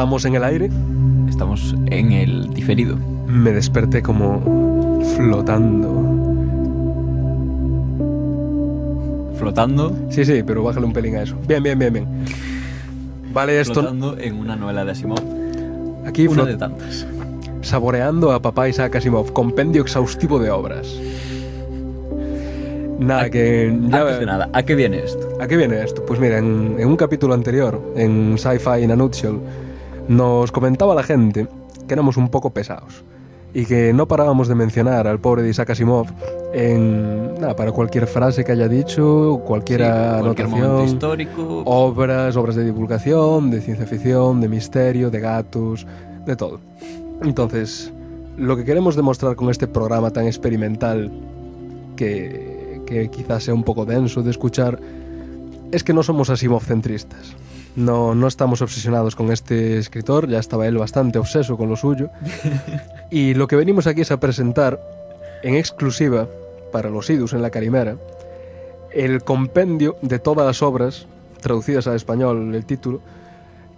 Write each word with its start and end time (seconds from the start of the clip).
Estamos 0.00 0.24
en 0.24 0.34
el 0.34 0.44
aire. 0.44 0.70
Estamos 1.28 1.74
en 1.90 2.12
el 2.12 2.48
diferido. 2.54 2.96
Me 3.26 3.52
desperté 3.52 4.00
como 4.00 4.40
flotando. 5.14 5.90
Flotando. 9.38 9.94
Sí, 10.08 10.24
sí, 10.24 10.42
pero 10.42 10.62
bájale 10.62 10.86
un 10.86 10.94
pelín 10.94 11.16
a 11.16 11.22
eso. 11.24 11.36
Bien, 11.46 11.62
bien, 11.62 11.78
bien, 11.78 11.92
bien. 11.92 12.06
Vale, 13.34 13.60
esto. 13.60 13.74
Flotando 13.74 14.16
en 14.18 14.36
una 14.36 14.56
novela 14.56 14.86
de 14.86 14.92
Asimov. 14.92 15.20
Aquí 16.06 16.26
Una 16.28 16.46
de 16.46 16.56
tantas. 16.56 17.06
saboreando 17.60 18.32
a 18.32 18.40
papá 18.40 18.70
Isaac 18.70 18.96
Asimov, 18.96 19.34
compendio 19.34 19.82
exhaustivo 19.82 20.38
de 20.38 20.50
obras. 20.50 20.98
Nada, 22.98 23.28
que 23.28 23.70
ya... 23.90 24.00
Antes 24.00 24.20
de 24.20 24.24
nada, 24.24 24.48
¿a 24.54 24.62
qué 24.62 24.74
viene 24.74 25.00
esto? 25.04 25.28
¿A 25.38 25.46
qué 25.46 25.58
viene 25.58 25.84
esto? 25.84 26.06
Pues 26.06 26.18
mira, 26.18 26.38
en, 26.38 26.76
en 26.78 26.88
un 26.88 26.96
capítulo 26.96 27.34
anterior, 27.34 27.92
en 27.96 28.38
Sci-Fi 28.38 28.82
in 28.82 28.92
a 28.92 28.96
Nutshell, 28.96 29.38
nos 30.10 30.50
comentaba 30.50 30.92
la 30.96 31.04
gente 31.04 31.46
que 31.86 31.94
éramos 31.94 32.16
un 32.16 32.28
poco 32.30 32.50
pesados 32.50 33.04
y 33.54 33.64
que 33.64 33.92
no 33.92 34.08
parábamos 34.08 34.48
de 34.48 34.56
mencionar 34.56 35.06
al 35.06 35.20
pobre 35.20 35.42
de 35.42 35.50
Isaac 35.50 35.70
Asimov 35.70 36.06
en, 36.52 37.34
nada, 37.34 37.54
para 37.54 37.70
cualquier 37.70 38.08
frase 38.08 38.42
que 38.44 38.50
haya 38.52 38.66
dicho, 38.66 39.40
cualquier 39.46 39.80
Sí, 39.82 39.86
anotación, 39.86 40.84
histórico. 40.84 41.62
obras, 41.64 42.36
obras 42.36 42.56
de 42.56 42.64
divulgación, 42.64 43.50
de 43.52 43.60
ciencia 43.60 43.86
ficción, 43.86 44.40
de 44.40 44.48
misterio, 44.48 45.10
de 45.10 45.20
gatos, 45.20 45.86
de 46.26 46.34
todo. 46.34 46.58
Entonces, 47.22 47.92
lo 48.36 48.56
que 48.56 48.64
queremos 48.64 48.96
demostrar 48.96 49.36
con 49.36 49.48
este 49.48 49.68
programa 49.68 50.10
tan 50.10 50.26
experimental, 50.26 51.10
que, 51.96 52.80
que 52.86 53.10
quizás 53.10 53.44
sea 53.44 53.54
un 53.54 53.62
poco 53.62 53.84
denso 53.84 54.22
de 54.22 54.30
escuchar, 54.30 54.80
es 55.70 55.84
que 55.84 55.92
no 55.92 56.02
somos 56.02 56.30
Asimov-centristas. 56.30 57.34
No, 57.76 58.14
no 58.14 58.26
estamos 58.26 58.62
obsesionados 58.62 59.14
con 59.14 59.30
este 59.30 59.78
escritor, 59.78 60.28
ya 60.28 60.38
estaba 60.38 60.66
él 60.66 60.76
bastante 60.76 61.18
obseso 61.18 61.56
con 61.56 61.68
lo 61.68 61.76
suyo. 61.76 62.10
y 63.10 63.34
lo 63.34 63.46
que 63.46 63.56
venimos 63.56 63.86
aquí 63.86 64.00
es 64.00 64.10
a 64.10 64.20
presentar, 64.20 64.80
en 65.42 65.54
exclusiva, 65.54 66.28
para 66.72 66.90
los 66.90 67.08
idus 67.10 67.32
en 67.32 67.42
la 67.42 67.50
Carimera, 67.50 67.96
el 68.92 69.22
compendio 69.22 69.96
de 70.02 70.18
todas 70.18 70.46
las 70.46 70.62
obras, 70.62 71.06
traducidas 71.40 71.86
al 71.86 71.96
español 71.96 72.54
el 72.54 72.64
título, 72.64 73.00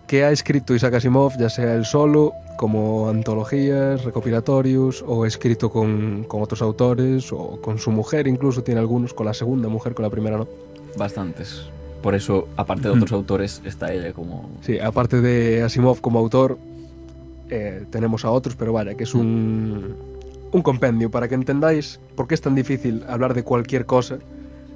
que 0.06 0.24
ha 0.24 0.30
escrito 0.30 0.74
Isaac 0.74 0.94
Asimov, 0.94 1.38
ya 1.38 1.48
sea 1.48 1.74
él 1.74 1.84
solo, 1.84 2.32
como 2.56 3.08
antologías, 3.08 4.04
recopilatorios, 4.04 5.04
o 5.06 5.26
escrito 5.26 5.70
con, 5.70 6.24
con 6.24 6.42
otros 6.42 6.62
autores, 6.62 7.32
o 7.32 7.60
con 7.60 7.78
su 7.78 7.90
mujer 7.90 8.26
incluso, 8.26 8.62
tiene 8.62 8.80
algunos, 8.80 9.14
con 9.14 9.26
la 9.26 9.34
segunda 9.34 9.68
mujer, 9.68 9.94
con 9.94 10.02
la 10.02 10.10
primera 10.10 10.38
no. 10.38 10.48
Bastantes. 10.96 11.70
Por 12.02 12.14
eso, 12.14 12.48
aparte 12.56 12.88
de 12.88 12.94
otros 12.94 13.12
autores, 13.12 13.62
está 13.64 13.92
ella 13.92 14.12
como... 14.12 14.50
Sí, 14.62 14.78
aparte 14.80 15.20
de 15.20 15.62
Asimov 15.62 16.00
como 16.00 16.18
autor, 16.18 16.58
eh, 17.48 17.84
tenemos 17.90 18.24
a 18.24 18.30
otros, 18.30 18.56
pero 18.56 18.72
vaya, 18.72 18.94
que 18.94 19.04
es 19.04 19.14
un, 19.14 19.94
un 20.50 20.62
compendio 20.62 21.10
para 21.10 21.28
que 21.28 21.34
entendáis 21.36 22.00
por 22.16 22.26
qué 22.26 22.34
es 22.34 22.40
tan 22.40 22.54
difícil 22.56 23.04
hablar 23.08 23.34
de 23.34 23.44
cualquier 23.44 23.86
cosa 23.86 24.18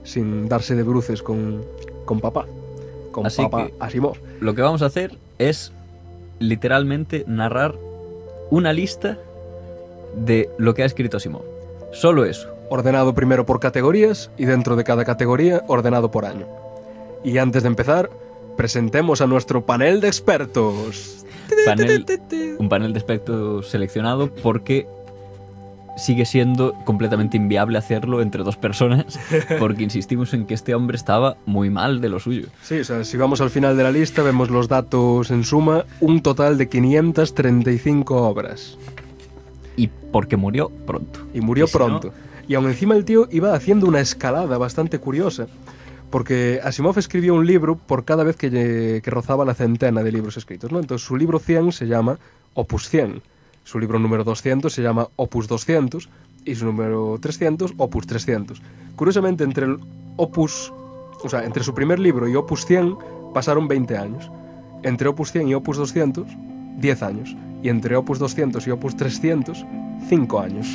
sin 0.05 0.49
darse 0.49 0.77
de 0.77 0.85
bruces 0.85 1.21
con, 1.23 1.63
con 2.05 2.21
papá, 2.21 2.47
con 3.11 3.27
Así 3.27 3.43
papá 3.43 3.67
que- 3.67 3.75
Asimov. 3.81 4.19
Lo 4.41 4.55
que 4.55 4.63
vamos 4.63 4.83
a 4.83 4.87
hacer 4.87 5.19
es 5.39 5.73
literalmente 6.39 7.25
narrar 7.27 7.75
una 8.51 8.73
lista 8.73 9.19
de 10.25 10.49
lo 10.59 10.75
que 10.75 10.83
ha 10.85 10.87
escrito 10.87 11.17
Asimov. 11.17 11.43
Solo 11.93 12.25
eso. 12.25 12.49
Ordenado 12.71 13.15
primero 13.15 13.47
por 13.47 13.59
categorías 13.59 14.31
y 14.39 14.45
dentro 14.45 14.77
de 14.77 14.85
cada 14.85 15.05
categoría 15.05 15.65
ordenado 15.67 16.11
por 16.11 16.25
año. 16.25 16.47
Y 17.27 17.39
antes 17.39 17.63
de 17.65 17.69
empezar, 17.69 18.09
presentemos 18.57 19.21
a 19.21 19.27
nuestro 19.27 19.67
panel 19.67 20.01
de 20.01 20.07
expertos. 20.07 21.27
Panel, 21.65 22.05
un 22.59 22.69
panel 22.69 22.93
de 22.93 22.99
expertos 22.99 23.69
seleccionado 23.69 24.33
porque 24.35 24.87
sigue 25.97 26.25
siendo 26.27 26.75
completamente 26.85 27.37
inviable 27.37 27.79
hacerlo 27.79 28.21
entre 28.21 28.43
dos 28.43 28.57
personas 28.57 29.19
porque 29.59 29.83
insistimos 29.85 30.35
en 30.35 30.45
que 30.47 30.53
este 30.55 30.75
hombre 30.75 30.97
estaba 30.97 31.37
muy 31.47 31.71
mal 31.71 32.01
de 32.01 32.09
lo 32.09 32.19
suyo. 32.21 32.47
Sí, 32.63 32.79
o 32.81 32.85
sea, 32.85 33.03
si 33.05 33.17
vamos 33.17 33.41
al 33.41 33.51
final 33.51 33.77
de 33.77 33.83
la 33.83 33.91
lista, 33.93 34.23
vemos 34.23 34.51
los 34.51 34.69
datos 34.69 35.31
en 35.31 35.43
suma, 35.45 35.85
un 36.01 36.21
total 36.23 36.59
de 36.59 36.69
535 36.69 38.15
obras. 38.29 38.77
Y 39.77 39.89
porque 40.13 40.37
murió 40.37 40.71
pronto. 40.87 41.21
Y 41.35 41.41
murió 41.41 41.65
Y 41.65 41.69
si 41.69 41.79
no- 41.79 41.85
pronto. 41.87 42.13
Y 42.49 42.55
aún 42.55 42.67
encima 42.67 42.95
el 42.95 43.05
tío 43.05 43.27
iba 43.33 43.55
haciendo 43.55 43.87
una 43.87 44.01
escalada 44.01 44.57
bastante 44.59 44.99
curiosa, 45.01 45.47
porque 46.11 46.61
Asimov 46.63 46.99
escribió 46.99 47.35
un 47.35 47.47
libro 47.47 47.77
por 47.77 48.05
cada 48.05 48.25
vez 48.25 48.37
que, 48.37 48.51
lle- 48.51 49.01
que 49.03 49.11
rozaba 49.11 49.45
la 49.45 49.55
centena 49.55 50.03
de 50.03 50.13
libros 50.13 50.37
escritos. 50.37 50.71
¿no? 50.73 50.79
Entonces 50.79 51.07
su 51.07 51.17
libro 51.17 51.39
100 51.39 51.73
se 51.73 51.87
llama 51.87 52.19
Opus 52.55 52.89
100, 52.89 53.23
su 53.65 53.79
libro 53.79 53.99
número 53.99 54.25
200 54.25 54.73
se 54.73 54.83
llama 54.83 55.09
Opus 55.17 55.49
200 55.49 56.09
y 56.45 56.55
su 56.55 56.65
número 56.65 57.19
300 57.21 57.75
Opus 57.77 58.07
300. 58.07 58.63
Curiosamente, 58.95 59.45
entre 59.45 59.67
el 59.67 59.79
Opus, 60.17 60.73
o 61.23 61.29
sea, 61.29 61.45
entre 61.45 61.65
su 61.65 61.75
primer 61.75 61.99
libro 61.99 62.29
y 62.29 62.37
Opus 62.37 62.65
100 62.67 62.97
pasaron 63.35 63.67
20 63.69 63.99
años. 63.99 64.31
Entre 64.85 65.09
Opus 65.09 65.33
100 65.33 65.49
y 65.49 65.55
Opus 65.55 65.77
200, 65.77 66.25
10 66.79 67.03
años. 67.03 67.37
Y 67.63 67.69
entre 67.69 67.97
Opus 67.97 68.19
200 68.21 68.65
y 68.67 68.71
Opus 68.71 68.97
300, 68.97 69.67
5 70.09 70.41
años. 70.41 70.69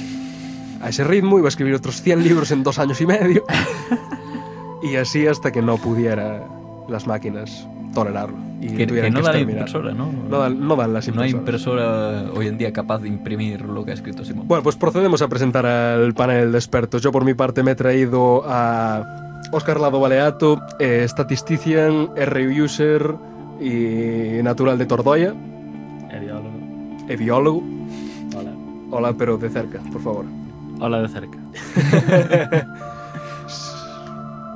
A 0.81 0.89
ese 0.89 1.03
ritmo 1.05 1.37
iba 1.39 1.47
a 1.47 1.49
escribir 1.49 1.73
otros 1.75 2.01
100 2.01 2.23
libros 2.23 2.51
en 2.51 2.63
dos 2.63 2.77
años 2.77 2.99
y 3.01 3.05
medio. 3.07 3.43
y 4.83 4.95
así 4.95 5.27
hasta 5.27 5.51
que 5.51 5.61
no 5.61 5.77
pudiera 5.77 6.43
las 6.89 7.07
máquinas 7.07 7.67
tolerarlo. 7.93 8.37
Y 8.61 8.67
Que, 8.75 8.85
que 8.87 9.09
no 9.09 9.21
da 9.21 9.33
la 9.33 9.39
impresora, 9.39 9.91
¿no? 9.91 10.11
No 10.29 10.37
dan, 10.39 10.67
no 10.67 10.75
dan 10.75 10.93
las 10.93 11.07
No 11.13 11.21
hay 11.23 11.31
impresoras. 11.31 12.21
impresora 12.21 12.39
hoy 12.39 12.47
en 12.47 12.57
día 12.59 12.71
capaz 12.71 12.99
de 12.99 13.07
imprimir 13.07 13.61
lo 13.61 13.83
que 13.83 13.91
ha 13.91 13.93
escrito 13.95 14.23
Simón. 14.23 14.47
Bueno, 14.47 14.61
pues 14.63 14.75
procedemos 14.75 15.21
a 15.23 15.27
presentar 15.27 15.65
al 15.65 16.13
panel 16.13 16.51
de 16.51 16.57
expertos. 16.59 17.01
Yo 17.01 17.11
por 17.11 17.25
mi 17.25 17.33
parte 17.33 17.63
me 17.63 17.71
he 17.71 17.75
traído 17.75 18.43
a 18.45 19.39
Oscar 19.51 19.79
Lado 19.79 19.99
Baleato, 19.99 20.61
eh, 20.79 21.03
statistician, 21.07 22.09
R-user 22.15 23.15
y 23.59 24.41
natural 24.43 24.77
de 24.77 24.85
Tordoya, 24.85 25.33
Ediólogo. 26.11 26.51
e 27.09 27.15
biólogo. 27.17 27.63
Hola. 28.37 28.51
Hola, 28.91 29.13
pero 29.17 29.37
de 29.37 29.49
cerca, 29.49 29.79
por 29.91 30.01
favor. 30.01 30.25
Hola 30.79 31.01
de 31.01 31.07
cerca. 31.09 31.37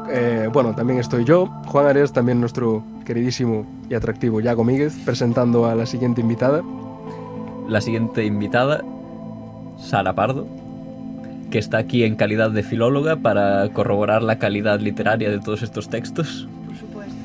Eh, 0.09 0.49
bueno, 0.51 0.75
también 0.75 0.99
estoy 0.99 1.25
yo, 1.25 1.47
Juan 1.67 1.88
Ares, 1.88 2.13
también 2.13 2.39
nuestro 2.39 2.83
queridísimo 3.05 3.66
y 3.89 3.93
atractivo 3.93 4.39
Yago 4.39 4.63
Míguez, 4.63 4.95
presentando 5.05 5.66
a 5.66 5.75
la 5.75 5.85
siguiente 5.85 6.21
invitada. 6.21 6.63
La 7.67 7.81
siguiente 7.81 8.25
invitada, 8.25 8.83
Sara 9.79 10.13
Pardo, 10.13 10.47
que 11.49 11.57
está 11.57 11.79
aquí 11.79 12.03
en 12.03 12.16
calidad 12.16 12.51
de 12.51 12.63
filóloga 12.63 13.16
para 13.16 13.69
corroborar 13.69 14.21
la 14.21 14.38
calidad 14.38 14.79
literaria 14.79 15.31
de 15.31 15.39
todos 15.39 15.63
estos 15.63 15.89
textos. 15.89 16.47
Por 16.67 16.77
supuesto. 16.77 17.16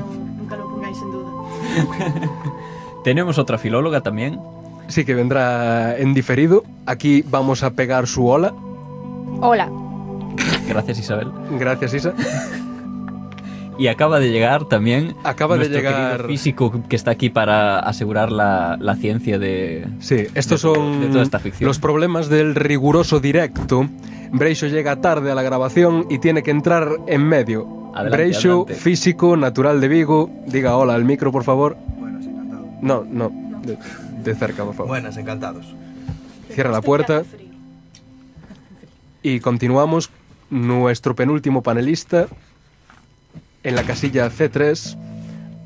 No, 0.00 0.42
nunca 0.42 0.56
lo 0.56 0.68
pongáis 0.70 0.98
en 1.00 1.12
duda. 1.12 1.30
Tenemos 3.04 3.38
otra 3.38 3.58
filóloga 3.58 4.00
también, 4.00 4.38
Sí, 4.92 5.06
que 5.06 5.14
vendrá 5.14 5.96
en 5.96 6.12
diferido. 6.12 6.64
Aquí 6.84 7.24
vamos 7.30 7.62
a 7.62 7.70
pegar 7.70 8.06
su 8.06 8.26
hola. 8.26 8.52
Hola. 9.40 9.70
Gracias 10.72 10.98
Isabel. 10.98 11.28
Gracias, 11.58 11.94
Isa. 11.94 12.14
Y 13.78 13.86
acaba 13.88 14.20
de 14.20 14.30
llegar 14.30 14.66
también 14.66 15.16
Acaba 15.24 15.54
de 15.54 15.60
nuestro 15.60 15.78
llegar- 15.80 16.10
querido 16.18 16.28
físico 16.28 16.82
que 16.88 16.94
está 16.94 17.10
aquí 17.10 17.30
para 17.30 17.78
asegurar 17.80 18.30
la, 18.30 18.76
la 18.78 18.94
ciencia 18.96 19.38
de... 19.38 19.88
Sí, 19.98 20.26
estos 20.34 20.62
De- 20.62 20.74
son 20.74 21.00
de 21.00 21.06
toda 21.08 21.22
esta 21.22 21.38
ficción. 21.38 21.66
los 21.66 21.78
problemas 21.78 22.28
del 22.28 22.54
riguroso 22.54 23.18
directo. 23.18 23.88
Breixo 24.30 24.66
llega 24.66 25.00
tarde 25.00 25.32
a 25.32 25.34
la 25.34 25.42
grabación 25.42 26.06
y 26.10 26.18
tiene 26.18 26.42
que 26.42 26.50
entrar 26.50 26.90
en 27.08 27.24
medio. 27.26 27.90
Adelante, 27.94 28.36
adelante. 28.36 28.74
físico, 28.74 29.36
natural 29.38 29.80
de 29.80 29.88
Vigo. 29.88 30.30
Diga 30.46 30.76
hola 30.76 30.94
al 30.94 31.04
micro, 31.06 31.32
por 31.32 31.42
favor. 31.42 31.76
Buenas, 31.98 32.26
encantado. 32.26 32.66
No, 32.82 33.04
no, 33.10 33.32
de, 33.62 33.78
de 34.22 34.34
cerca, 34.34 34.64
por 34.64 34.74
favor. 34.74 34.88
Buenas, 34.88 35.16
encantados. 35.16 35.64
Cierra 36.50 36.70
la 36.70 36.82
puerta 36.82 37.22
y 39.22 39.40
continuamos. 39.40 40.10
Nuestro 40.52 41.14
penúltimo 41.16 41.62
panelista 41.62 42.26
en 43.62 43.74
la 43.74 43.84
casilla 43.84 44.28
C3, 44.30 44.96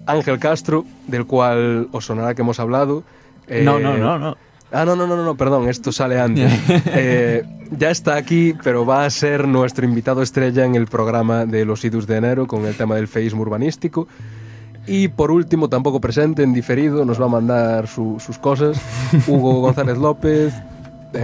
Ángel 0.07 0.39
Castro, 0.39 0.85
del 1.09 1.27
cual 1.27 1.89
os 1.91 2.05
sonará 2.05 2.35
que 2.37 2.43
hemos 2.43 2.61
hablado. 2.61 3.03
Eh, 3.49 3.63
No, 3.65 3.81
no, 3.81 3.97
no, 3.97 4.17
no. 4.19 4.37
Ah, 4.71 4.85
no, 4.85 4.95
no, 4.95 5.07
no, 5.09 5.17
no, 5.17 5.25
no, 5.25 5.35
perdón, 5.37 5.69
esto 5.69 5.91
sale 5.91 6.21
antes. 6.21 6.53
Eh, 6.87 7.43
ya 7.77 7.91
está 7.91 8.15
aquí, 8.15 8.55
pero 8.63 8.87
va 8.87 9.05
a 9.05 9.11
ser 9.11 9.49
nuestro 9.49 9.85
invitado 9.85 10.23
estrella 10.23 10.65
en 10.65 10.77
el 10.77 10.87
programa 10.87 11.47
de 11.47 11.65
los 11.65 11.85
idus 11.85 12.07
de 12.07 12.17
enero 12.19 12.47
con 12.47 12.65
el 12.65 12.77
tema 12.77 12.95
del 12.95 13.09
feísmo 13.09 13.43
urbanístico. 13.43 14.07
Y 14.87 15.09
por 15.09 15.33
último, 15.33 15.69
tampoco 15.69 16.01
presente, 16.01 16.45
en 16.45 16.53
diferido, 16.53 17.05
nos 17.05 17.21
va 17.21 17.25
a 17.25 17.29
mandar 17.29 17.89
su- 17.89 18.21
sus 18.25 18.39
cosas, 18.39 18.81
Hugo 19.27 19.61
González 19.61 19.99
López, 19.99 20.55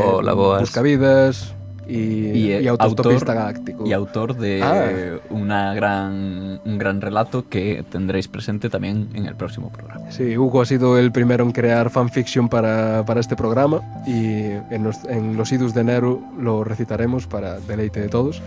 Hola, 0.05 0.33
boas. 0.33 0.63
Buscavidas, 0.63 1.55
y, 1.89 1.97
Y, 1.99 2.53
eh, 2.53 2.63
y 2.63 2.67
autostopista 2.69 3.33
autor- 3.33 3.35
galáctico. 3.35 3.87
Y 3.87 3.93
autor 3.93 4.37
de 4.37 4.63
Ah. 4.63 5.19
una 5.31 5.75
gran, 5.75 6.61
un 6.65 6.79
gran 6.79 7.01
relato 7.01 7.49
que 7.49 7.85
tendréis 7.91 8.29
presente 8.29 8.71
también 8.71 9.09
en 9.15 9.27
el 9.27 9.35
próximo 9.35 9.71
programa. 9.71 10.11
Sí, 10.11 10.37
Hugo 10.39 10.63
ha 10.63 10.67
sido 10.67 10.97
el 10.99 11.11
primero 11.13 11.45
en 11.45 11.53
crear 11.53 11.91
fanfiction 11.91 12.49
para, 12.49 13.05
para 13.05 13.21
este 13.21 13.35
programa 13.37 13.81
y 14.07 14.45
en 14.71 14.85
los, 14.85 15.05
en 15.07 15.37
los 15.37 15.51
idus 15.53 15.75
de 15.75 15.81
enero 15.81 16.21
lo 16.39 16.63
recitaremos 16.65 17.27
para 17.27 17.59
deleite 17.61 18.01
de 18.01 18.09
todos. 18.09 18.41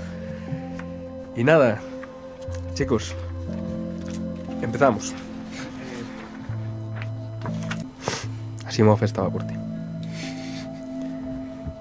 Y 1.35 1.43
nada, 1.43 1.79
chicos, 2.73 3.13
empezamos. 4.61 5.13
Asimov 8.65 9.03
estaba 9.03 9.29
por 9.29 9.43
ti. 9.45 9.53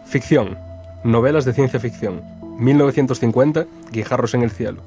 Ficción. 0.06 0.56
Novelas 1.04 1.44
de 1.44 1.52
ciencia 1.52 1.78
ficción. 1.78 2.22
1950, 2.58 3.66
Guijarros 3.92 4.32
en 4.32 4.42
el 4.42 4.50
cielo. 4.50 4.80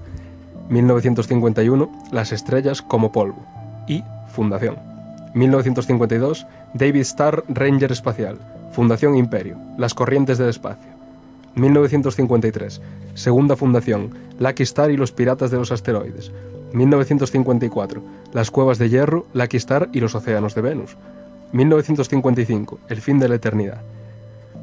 1951, 0.67 1.91
Las 2.11 2.31
estrellas 2.31 2.81
como 2.81 3.11
polvo. 3.11 3.45
Y 3.87 4.03
Fundación. 4.33 4.77
1952, 5.35 6.47
David 6.73 7.01
Starr, 7.01 7.43
Ranger 7.47 7.91
Espacial. 7.91 8.39
Fundación 8.71 9.15
Imperio. 9.15 9.57
Las 9.77 9.93
corrientes 9.93 10.39
del 10.39 10.49
espacio. 10.49 10.89
1953, 11.53 12.81
Segunda 13.13 13.55
Fundación. 13.55 14.09
Lucky 14.39 14.63
Star 14.63 14.89
y 14.89 14.97
los 14.97 15.11
piratas 15.11 15.51
de 15.51 15.57
los 15.57 15.71
asteroides. 15.71 16.31
1954, 16.73 18.01
Las 18.33 18.49
cuevas 18.49 18.79
de 18.79 18.89
hierro, 18.89 19.27
Lucky 19.33 19.57
Star 19.57 19.89
y 19.93 19.99
los 19.99 20.15
océanos 20.15 20.55
de 20.55 20.61
Venus. 20.61 20.97
1955, 21.51 22.79
El 22.89 23.01
fin 23.01 23.19
de 23.19 23.29
la 23.29 23.35
eternidad. 23.35 23.81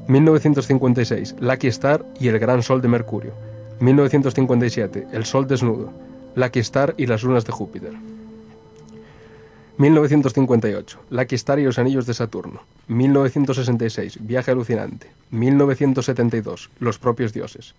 1956, 0.06 1.36
Lucky 1.40 1.68
Star 1.68 2.04
y 2.20 2.28
el 2.28 2.38
gran 2.38 2.62
sol 2.62 2.82
de 2.82 2.88
Mercurio. 2.88 3.32
1957, 3.80 5.06
El 5.12 5.24
sol 5.24 5.46
desnudo. 5.46 5.92
Lucky 6.34 6.58
Star 6.60 6.94
y 6.98 7.06
las 7.06 7.22
lunas 7.22 7.46
de 7.46 7.52
Júpiter. 7.52 7.92
1958, 9.78 11.00
Lucky 11.10 11.34
Star 11.36 11.58
y 11.58 11.64
los 11.64 11.78
anillos 11.78 12.06
de 12.06 12.14
Saturno. 12.14 12.60
1966, 12.88 14.18
Viaje 14.20 14.50
alucinante. 14.50 15.10
1972, 15.30 16.70
Los 16.80 16.98
propios 16.98 17.32
dioses. 17.32 17.74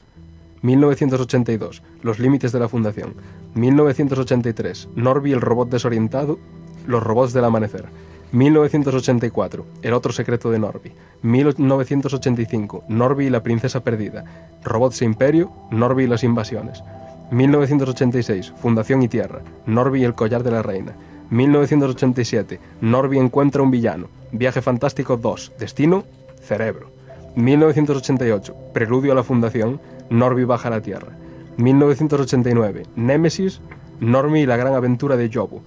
1982, 0.63 1.83
Los 2.01 2.17
límites 2.17 2.51
de 2.51 2.59
la 2.59 2.69
fundación. 2.69 3.13
1983, 3.53 4.89
Norby 4.95 5.31
el 5.31 5.41
robot 5.41 5.69
desorientado, 5.69 6.39
Los 6.87 7.03
robots 7.03 7.33
del 7.33 7.45
amanecer. 7.45 7.85
1984, 8.31 9.65
El 9.81 9.93
otro 9.93 10.11
secreto 10.11 10.51
de 10.51 10.59
Norby. 10.59 10.91
1985, 11.21 12.83
Norby 12.89 13.27
y 13.27 13.29
la 13.29 13.43
princesa 13.43 13.83
perdida. 13.83 14.25
Robots 14.63 15.01
e 15.01 15.05
imperio, 15.05 15.51
Norby 15.71 16.03
y 16.03 16.07
las 16.07 16.23
invasiones. 16.23 16.83
1986, 17.31 18.53
Fundación 18.61 19.01
y 19.03 19.07
Tierra, 19.07 19.41
Norby 19.65 20.01
y 20.01 20.03
el 20.03 20.13
collar 20.13 20.43
de 20.43 20.51
la 20.51 20.61
reina. 20.61 20.95
1987, 21.29 22.59
Norby 22.81 23.17
encuentra 23.17 23.63
un 23.63 23.71
villano, 23.71 24.07
Viaje 24.31 24.61
Fantástico 24.61 25.17
2, 25.17 25.53
Destino, 25.57 26.03
Cerebro. 26.41 26.89
1988, 27.35 28.55
Preludio 28.73 29.11
a 29.11 29.15
la 29.15 29.23
Fundación, 29.23 29.79
Norby 30.09 30.43
baja 30.43 30.67
a 30.67 30.71
la 30.71 30.81
Tierra. 30.81 31.17
1989, 31.57 32.83
Némesis, 32.95 33.61
Norby 33.99 34.41
y 34.41 34.45
la 34.45 34.57
gran 34.57 34.73
aventura 34.73 35.15
de 35.17 35.29
Yobu. 35.29 35.61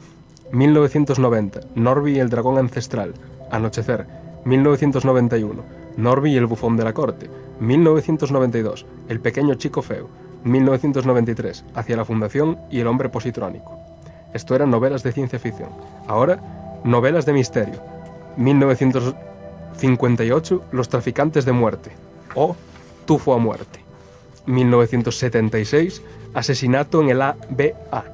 1990, 0.53 1.61
Norby 1.75 2.17
y 2.17 2.21
el 2.21 2.31
dragón 2.31 2.59
ancestral, 2.59 3.15
Anochecer. 3.51 4.07
1991, 4.45 5.63
Norby 5.97 6.33
y 6.33 6.37
el 6.37 6.47
bufón 6.47 6.77
de 6.77 6.85
la 6.85 6.95
corte. 6.95 7.29
1992, 7.61 8.87
El 9.09 9.21
pequeño 9.21 9.55
chico 9.55 9.83
feo. 9.83 10.09
1993, 10.45 11.65
Hacia 11.75 11.97
la 11.97 12.05
fundación 12.05 12.59
y 12.71 12.79
el 12.81 12.87
hombre 12.87 13.09
positrónico. 13.09 13.79
Esto 14.33 14.55
eran 14.55 14.71
novelas 14.71 15.03
de 15.03 15.11
ciencia 15.13 15.39
ficción. 15.39 15.71
Ahora, 16.07 16.81
novelas 16.85 17.27
de 17.27 17.33
misterio. 17.33 17.81
1958, 18.37 20.63
Los 20.73 20.89
traficantes 20.89 21.45
de 21.45 21.53
muerte. 21.53 21.91
O 22.35 22.57
Tufo 23.05 23.35
a 23.35 23.39
muerte. 23.39 23.81
1976, 24.47 26.03
Asesinato 26.33 27.03
en 27.03 27.11
el 27.11 27.23
ABA. 27.23 28.05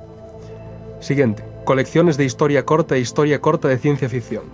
Siguiente. 1.00 1.53
Colecciones 1.64 2.18
de 2.18 2.26
historia 2.26 2.66
corta 2.66 2.96
e 2.96 3.00
historia 3.00 3.40
corta 3.40 3.68
de 3.68 3.78
ciencia 3.78 4.08
ficción. 4.10 4.44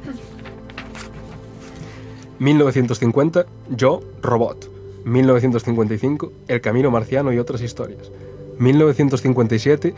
1950, 2.38 3.46
Yo, 3.70 4.00
Robot. 4.22 4.70
1955, 5.04 6.32
El 6.46 6.60
Camino 6.60 6.92
Marciano 6.92 7.32
y 7.32 7.38
otras 7.38 7.62
historias. 7.62 8.12
1957, 8.58 9.94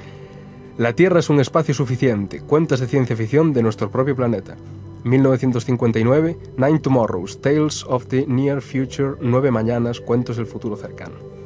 La 0.79 0.95
Tierra 0.95 1.21
es 1.21 1.29
un 1.29 1.41
espacio 1.41 1.75
suficiente. 1.75 2.41
Cuentas 2.41 2.81
de 2.81 2.87
ciencia 2.87 3.15
ficción 3.15 3.53
de 3.53 3.63
nuestro 3.63 3.91
propio 3.91 4.17
planeta. 4.17 4.57
1959, 5.05 6.39
Nine 6.57 6.79
Tomorrows, 6.79 7.43
Tales 7.43 7.85
of 7.89 8.07
the 8.07 8.25
Near 8.27 8.63
Future, 8.63 9.17
Nueve 9.21 9.51
Mañanas, 9.51 10.01
Cuentos 10.01 10.39
del 10.39 10.47
Futuro 10.47 10.77
Cercano. 10.77 11.42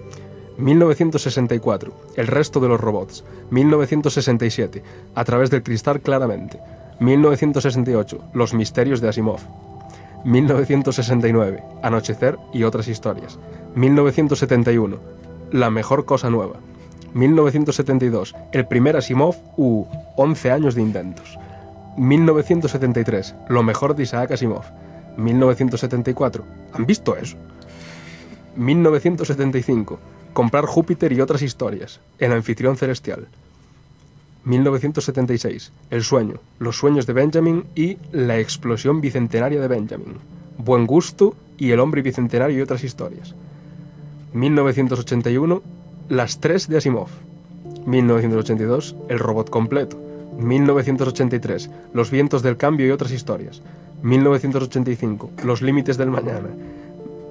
1964, 0.59 1.93
El 2.17 2.27
resto 2.27 2.61
de 2.61 2.69
los 2.69 2.81
robots. 2.81 3.25
1967, 3.51 4.83
A 5.15 5.25
través 5.25 5.51
del 5.51 5.63
cristal 5.63 6.01
claramente. 6.01 6.59
1968, 7.01 8.21
Los 8.33 8.55
misterios 8.55 9.01
de 9.01 9.09
Asimov. 9.09 9.41
1969, 10.25 11.63
Anochecer 11.83 12.39
y 12.53 12.63
otras 12.65 12.89
historias. 12.89 13.39
1971, 13.75 14.99
La 15.53 15.71
mejor 15.71 16.07
cosa 16.07 16.31
nueva. 16.31 16.57
1972, 17.13 18.35
El 18.53 18.67
primer 18.67 18.97
Asimov 18.97 19.37
u 19.57 19.87
11 20.17 20.51
años 20.51 20.75
de 20.75 20.83
intentos. 20.83 21.39
1973, 21.99 23.35
Lo 23.49 23.63
mejor 23.63 23.95
de 23.95 24.05
Isaac 24.05 24.33
Asimov. 24.33 24.65
1974, 25.17 26.45
¿han 26.73 26.87
visto 26.87 27.17
eso? 27.17 27.37
1975, 28.57 29.99
Comprar 30.37 30.67
Júpiter 30.67 31.15
y 31.15 31.23
otras 31.23 31.41
historias. 31.41 31.99
El 32.19 32.31
anfitrión 32.31 32.77
celestial. 32.77 33.27
1976, 34.45 35.73
El 35.89 36.05
sueño, 36.05 36.41
Los 36.59 36.77
sueños 36.77 37.07
de 37.07 37.15
Benjamin 37.15 37.65
y 37.75 37.97
La 38.13 38.39
explosión 38.39 39.01
bicentenaria 39.01 39.59
de 39.63 39.67
Benjamin. 39.67 40.19
Buen 40.59 40.87
gusto 40.87 41.35
y 41.57 41.71
El 41.71 41.81
hombre 41.81 42.03
bicentenario 42.03 42.59
y 42.59 42.61
otras 42.61 42.85
historias. 42.85 43.35
1981, 44.35 45.63
Las 46.11 46.39
tres 46.39 46.69
de 46.69 46.77
Asimov. 46.77 47.09
1982, 47.87 48.95
El 49.09 49.19
robot 49.19 49.49
completo. 49.49 49.97
1983, 50.39 51.71
Los 51.95 52.11
vientos 52.11 52.43
del 52.43 52.59
cambio 52.59 52.87
y 52.87 52.91
otras 52.91 53.13
historias. 53.13 53.63
1985, 54.03 55.31
Los 55.45 55.63
límites 55.63 55.97
del 55.97 56.11
mañana. 56.11 56.51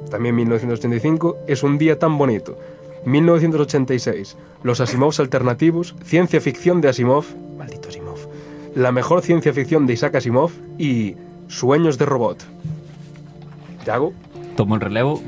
También 0.09 0.33
1985, 0.35 1.37
Es 1.45 1.61
un 1.61 1.77
día 1.77 1.99
tan 1.99 2.17
bonito. 2.17 2.57
1986, 3.05 4.35
Los 4.63 4.81
Asimovs 4.81 5.19
alternativos, 5.19 5.95
Ciencia 6.03 6.41
ficción 6.41 6.81
de 6.81 6.89
Asimov, 6.89 7.25
maldito 7.57 7.89
Asimov, 7.89 8.17
La 8.75 8.91
mejor 8.91 9.21
ciencia 9.21 9.53
ficción 9.53 9.85
de 9.85 9.93
Isaac 9.93 10.15
Asimov 10.15 10.51
y 10.77 11.15
Sueños 11.47 11.99
de 11.99 12.05
robot. 12.05 12.43
¿Yago? 13.85 14.13
Tomo 14.57 14.75
el 14.75 14.81
relevo. 14.81 15.21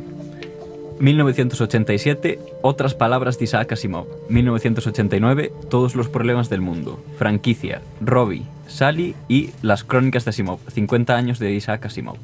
1987, 0.99 2.39
Otras 2.63 2.95
palabras 2.95 3.37
de 3.37 3.45
Isaac 3.45 3.71
Asimov. 3.71 4.07
1989, 4.29 5.53
Todos 5.69 5.95
los 5.95 6.09
problemas 6.09 6.49
del 6.49 6.61
mundo. 6.61 6.99
Franquicia, 7.17 7.81
Robbie, 8.01 8.45
Sally 8.67 9.15
y 9.27 9.51
Las 9.61 9.83
crónicas 9.83 10.25
de 10.25 10.29
Asimov. 10.29 10.59
50 10.73 11.15
años 11.15 11.37
de 11.37 11.53
Isaac 11.53 11.85
Asimov. 11.85 12.17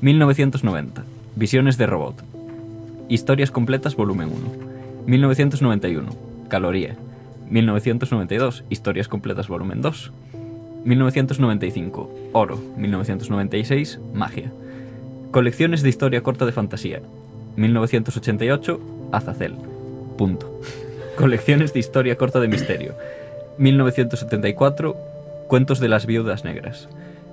1990, 0.00 1.04
Visiones 1.36 1.76
de 1.76 1.86
robot. 1.86 2.22
Historias 3.10 3.50
completas, 3.50 3.96
volumen 3.96 4.30
1. 4.32 4.73
1991, 5.06 6.10
Caloría. 6.48 6.96
1992, 7.50 8.64
Historias 8.70 9.08
completas, 9.08 9.48
volumen 9.48 9.82
2. 9.82 10.12
1995, 10.84 12.10
Oro. 12.32 12.58
1996, 12.76 14.00
Magia. 14.14 14.50
Colecciones 15.30 15.82
de 15.82 15.88
historia 15.88 16.22
corta 16.22 16.46
de 16.46 16.52
fantasía. 16.52 17.00
1988, 17.56 18.80
Azazel. 19.12 19.54
Punto. 20.16 20.60
Colecciones 21.16 21.72
de 21.72 21.80
historia 21.80 22.16
corta 22.16 22.40
de 22.40 22.48
misterio. 22.48 22.94
1974, 23.58 24.96
Cuentos 25.48 25.78
de 25.78 25.88
las 25.88 26.06
viudas 26.06 26.44
negras. 26.44 26.88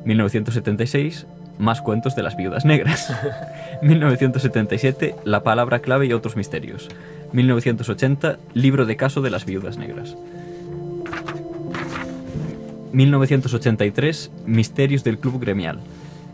1976, 0.05 1.25
Más 1.57 1.81
cuentos 1.81 2.15
de 2.15 2.23
las 2.23 2.35
viudas 2.35 2.65
negras. 2.65 3.13
1977, 3.81 5.15
La 5.23 5.43
palabra 5.43 5.79
clave 5.79 6.07
y 6.07 6.13
otros 6.13 6.35
misterios. 6.35 6.89
1980, 7.33 8.37
Libro 8.53 8.85
de 8.85 8.95
caso 8.97 9.21
de 9.21 9.29
las 9.29 9.45
viudas 9.45 9.77
negras. 9.77 10.15
1983, 12.93 14.31
Misterios 14.45 15.03
del 15.03 15.17
Club 15.17 15.39
Gremial. 15.39 15.79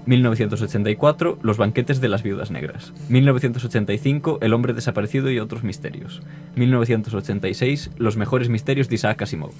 1984, 0.08 1.38
Los 1.42 1.58
banquetes 1.58 2.01
de 2.01 2.08
las 2.10 2.24
viudas 2.24 2.50
negras. 2.50 2.94
1985, 3.10 4.39
El 4.42 4.54
hombre 4.54 4.74
desaparecido 4.74 5.30
y 5.30 5.39
otros 5.39 5.63
misterios. 5.63 6.22
1986, 6.56 7.92
Los 7.98 8.18
mejores 8.18 8.50
misterios 8.50 8.89
de 8.89 8.96
Isaac 8.96 9.22
Asimov. 9.22 9.51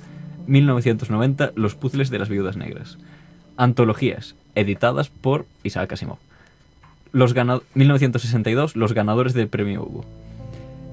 1990, 0.48 1.52
Los 1.56 1.76
puzzles 1.76 2.10
de 2.10 2.20
las 2.20 2.30
viudas 2.30 2.58
negras. 2.58 2.98
Antologías, 3.58 4.36
editadas 4.56 5.10
por 5.10 5.46
Isaac 5.64 5.92
Asimov. 5.94 6.18
Los 7.12 7.34
gana- 7.34 7.60
1962, 7.76 8.76
Los 8.76 8.94
ganadores 8.94 9.34
del 9.34 9.50
premio 9.50 9.84
Hugo. 9.84 10.06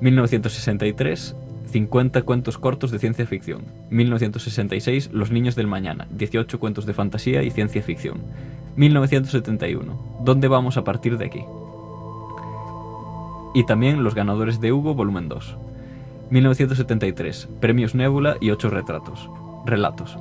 1963, 0.05 1.35
50 1.65 2.23
cuentos 2.25 2.59
cortos 2.59 2.91
de 2.91 2.99
ciencia 2.99 3.27
ficción. 3.27 3.63
1966, 3.89 5.09
Los 5.15 5.31
niños 5.31 5.57
del 5.57 5.67
mañana, 5.67 6.07
18 6.11 6.61
cuentos 6.61 6.85
de 6.85 6.93
fantasía 6.93 7.43
y 7.43 7.51
ciencia 7.51 7.83
ficción. 7.83 8.19
1971, 8.77 10.19
¿Dónde 10.23 10.49
vamos 10.49 10.77
a 10.77 10.85
partir 10.85 11.17
de 11.17 11.25
aquí? 11.25 11.43
Y 13.55 13.65
también 13.65 14.05
Los 14.05 14.15
ganadores 14.15 14.61
de 14.61 14.73
Hugo, 14.73 14.95
volumen 14.95 15.31
2. 15.31 15.57
1973, 16.29 17.49
Premios 17.61 17.95
Nebula 17.95 18.37
y 18.43 18.51
8 18.51 18.69
retratos. 18.69 19.31
Relatos. 19.65 20.19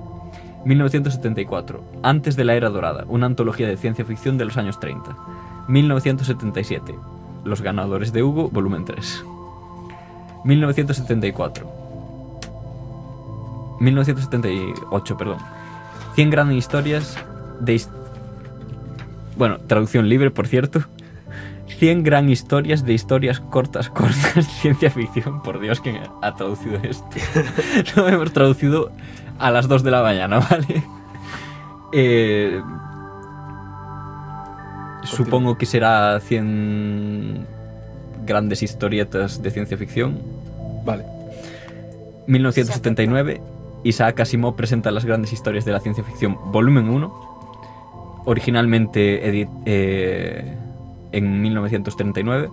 1974, 0.64 1.84
Antes 2.04 2.38
de 2.38 2.46
la 2.46 2.56
Era 2.56 2.70
Dorada, 2.70 3.04
una 3.10 3.26
antología 3.26 3.68
de 3.68 3.76
ciencia 3.76 4.06
ficción 4.06 4.38
de 4.38 4.46
los 4.46 4.56
años 4.56 4.80
30. 4.80 5.14
1977, 5.68 6.96
Los 7.44 7.62
ganadores 7.62 8.14
de 8.14 8.24
Hugo, 8.24 8.48
volumen 8.48 8.86
3. 8.86 9.26
1974. 10.44 11.84
1978, 13.80 15.18
perdón. 15.18 15.38
100 16.16 16.30
grandes 16.30 16.58
historias 16.58 17.18
de... 17.60 17.82
Bueno, 19.36 19.60
traducción 19.68 20.08
libre, 20.08 20.32
por 20.32 20.48
cierto. 20.48 20.84
100 21.80 22.04
gran 22.04 22.30
historias 22.30 22.86
de 22.86 22.94
historias 22.94 23.40
cortas, 23.40 23.90
cortas, 23.92 24.48
ciencia 24.62 24.90
ficción. 24.90 25.42
Por 25.42 25.60
Dios, 25.60 25.82
¿quién 25.82 26.00
ha 26.22 26.36
traducido 26.36 26.80
esto? 26.84 27.08
Lo 27.96 28.08
hemos 28.08 28.32
traducido 28.32 28.92
a 29.40 29.52
las 29.52 29.68
2 29.68 29.84
de 29.84 29.92
la 29.92 30.02
mañana, 30.02 30.40
¿vale? 30.50 30.84
Eh, 31.92 32.62
supongo 35.04 35.58
que 35.58 35.66
será 35.66 36.20
100 36.20 37.33
grandes 38.26 38.64
historietas 38.64 39.42
de 39.42 39.52
ciencia 39.52 39.78
ficción. 39.78 40.20
Vale. 40.86 41.06
1979, 42.28 43.42
Isaac 43.84 44.20
Asimov 44.22 44.56
presenta 44.56 44.92
las 44.92 45.06
grandes 45.06 45.34
historias 45.34 45.66
de 45.66 45.72
la 45.74 45.80
ciencia 45.80 46.04
ficción, 46.04 46.38
volumen 46.52 46.90
1, 46.90 48.22
originalmente 48.26 49.30
edit- 49.30 49.50
eh, 49.66 50.58
en 51.12 51.42
1939. 51.42 52.50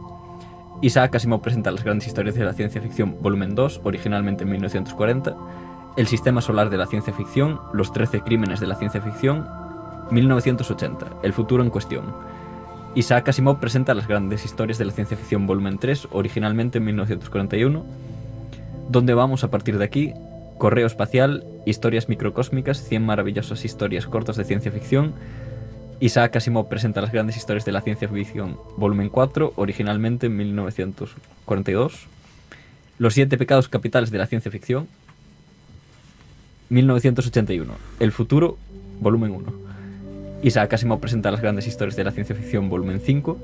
Isaac 0.82 1.14
Asimov 1.16 1.40
presenta 1.40 1.70
las 1.70 1.84
grandes 1.84 2.08
historias 2.08 2.34
de 2.34 2.44
la 2.44 2.52
ciencia 2.52 2.80
ficción, 2.80 3.16
volumen 3.20 3.54
2, 3.54 3.80
originalmente 3.84 4.44
en 4.44 4.50
1940. 4.50 5.36
El 5.96 6.06
sistema 6.06 6.40
solar 6.40 6.70
de 6.70 6.76
la 6.76 6.86
ciencia 6.86 7.12
ficción, 7.12 7.60
los 7.72 7.92
13 7.92 8.20
crímenes 8.22 8.60
de 8.60 8.66
la 8.66 8.76
ciencia 8.76 9.00
ficción, 9.00 9.46
1980, 10.10 11.06
el 11.22 11.32
futuro 11.32 11.62
en 11.62 11.70
cuestión. 11.70 12.04
Isaac 12.96 13.28
Asimov 13.28 13.60
presenta 13.60 13.94
las 13.94 14.08
grandes 14.08 14.44
historias 14.44 14.76
de 14.76 14.84
la 14.84 14.90
ciencia 14.90 15.16
ficción, 15.16 15.46
volumen 15.46 15.78
3, 15.78 16.08
originalmente 16.10 16.78
en 16.78 16.84
1941. 16.86 17.84
¿Dónde 18.88 19.14
vamos 19.14 19.44
a 19.44 19.50
partir 19.50 19.78
de 19.78 19.84
aquí? 19.84 20.12
Correo 20.58 20.88
espacial, 20.88 21.44
historias 21.66 22.08
microcósmicas, 22.08 22.82
100 22.82 23.06
maravillosas 23.06 23.64
historias 23.64 24.06
cortas 24.06 24.36
de 24.36 24.44
ciencia 24.44 24.72
ficción. 24.72 25.14
Isaac 26.00 26.34
Asimov 26.34 26.68
presenta 26.68 27.00
las 27.00 27.12
grandes 27.12 27.36
historias 27.36 27.64
de 27.64 27.70
la 27.70 27.80
ciencia 27.80 28.08
ficción, 28.08 28.58
volumen 28.76 29.08
4, 29.08 29.52
originalmente 29.54 30.26
en 30.26 30.36
1942. 30.36 32.08
Los 32.98 33.14
siete 33.14 33.38
pecados 33.38 33.68
capitales 33.68 34.10
de 34.10 34.18
la 34.18 34.26
ciencia 34.26 34.50
ficción, 34.50 34.88
1981. 36.70 37.72
El 38.00 38.10
futuro, 38.10 38.58
volumen 38.98 39.30
1. 39.30 39.69
Isaac 40.42 40.72
Asimov 40.72 41.00
presenta 41.00 41.30
las 41.30 41.42
grandes 41.42 41.66
historias 41.66 41.96
de 41.96 42.04
la 42.04 42.12
ciencia 42.12 42.34
ficción, 42.34 42.70
volumen 42.70 43.00
5. 43.00 43.38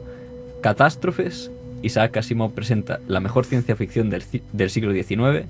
Catástrofes. 0.63 1.51
Isaac 1.83 2.17
Asimov 2.17 2.53
presenta 2.53 3.01
la 3.07 3.21
mejor 3.21 3.45
ciencia 3.45 3.77
ficción 3.77 4.09
del, 4.09 4.23
siglo 4.71 4.93
XIX. 4.93 5.47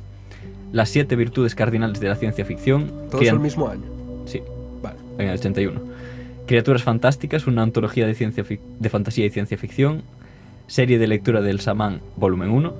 Las 0.72 0.88
siete 0.88 1.14
virtudes 1.14 1.54
cardinales 1.54 2.00
de 2.00 2.08
la 2.08 2.16
ciencia 2.16 2.44
ficción. 2.44 2.90
Todos 3.10 3.24
el 3.24 3.38
mismo 3.38 3.68
año. 3.68 3.84
Sí, 4.26 4.42
Vale. 4.82 4.98
en 5.18 5.28
el 5.28 5.34
81. 5.34 5.80
Criaturas 6.46 6.82
fantásticas, 6.82 7.46
una 7.46 7.62
antología 7.62 8.06
de, 8.06 8.14
ciencia 8.14 8.44
de 8.44 8.88
fantasía 8.88 9.26
y 9.26 9.30
ciencia 9.30 9.56
ficción. 9.56 10.02
Serie 10.66 10.98
de 10.98 11.06
lectura 11.06 11.42
del 11.42 11.60
Samán, 11.60 12.00
volumen 12.16 12.50
1. 12.50 12.74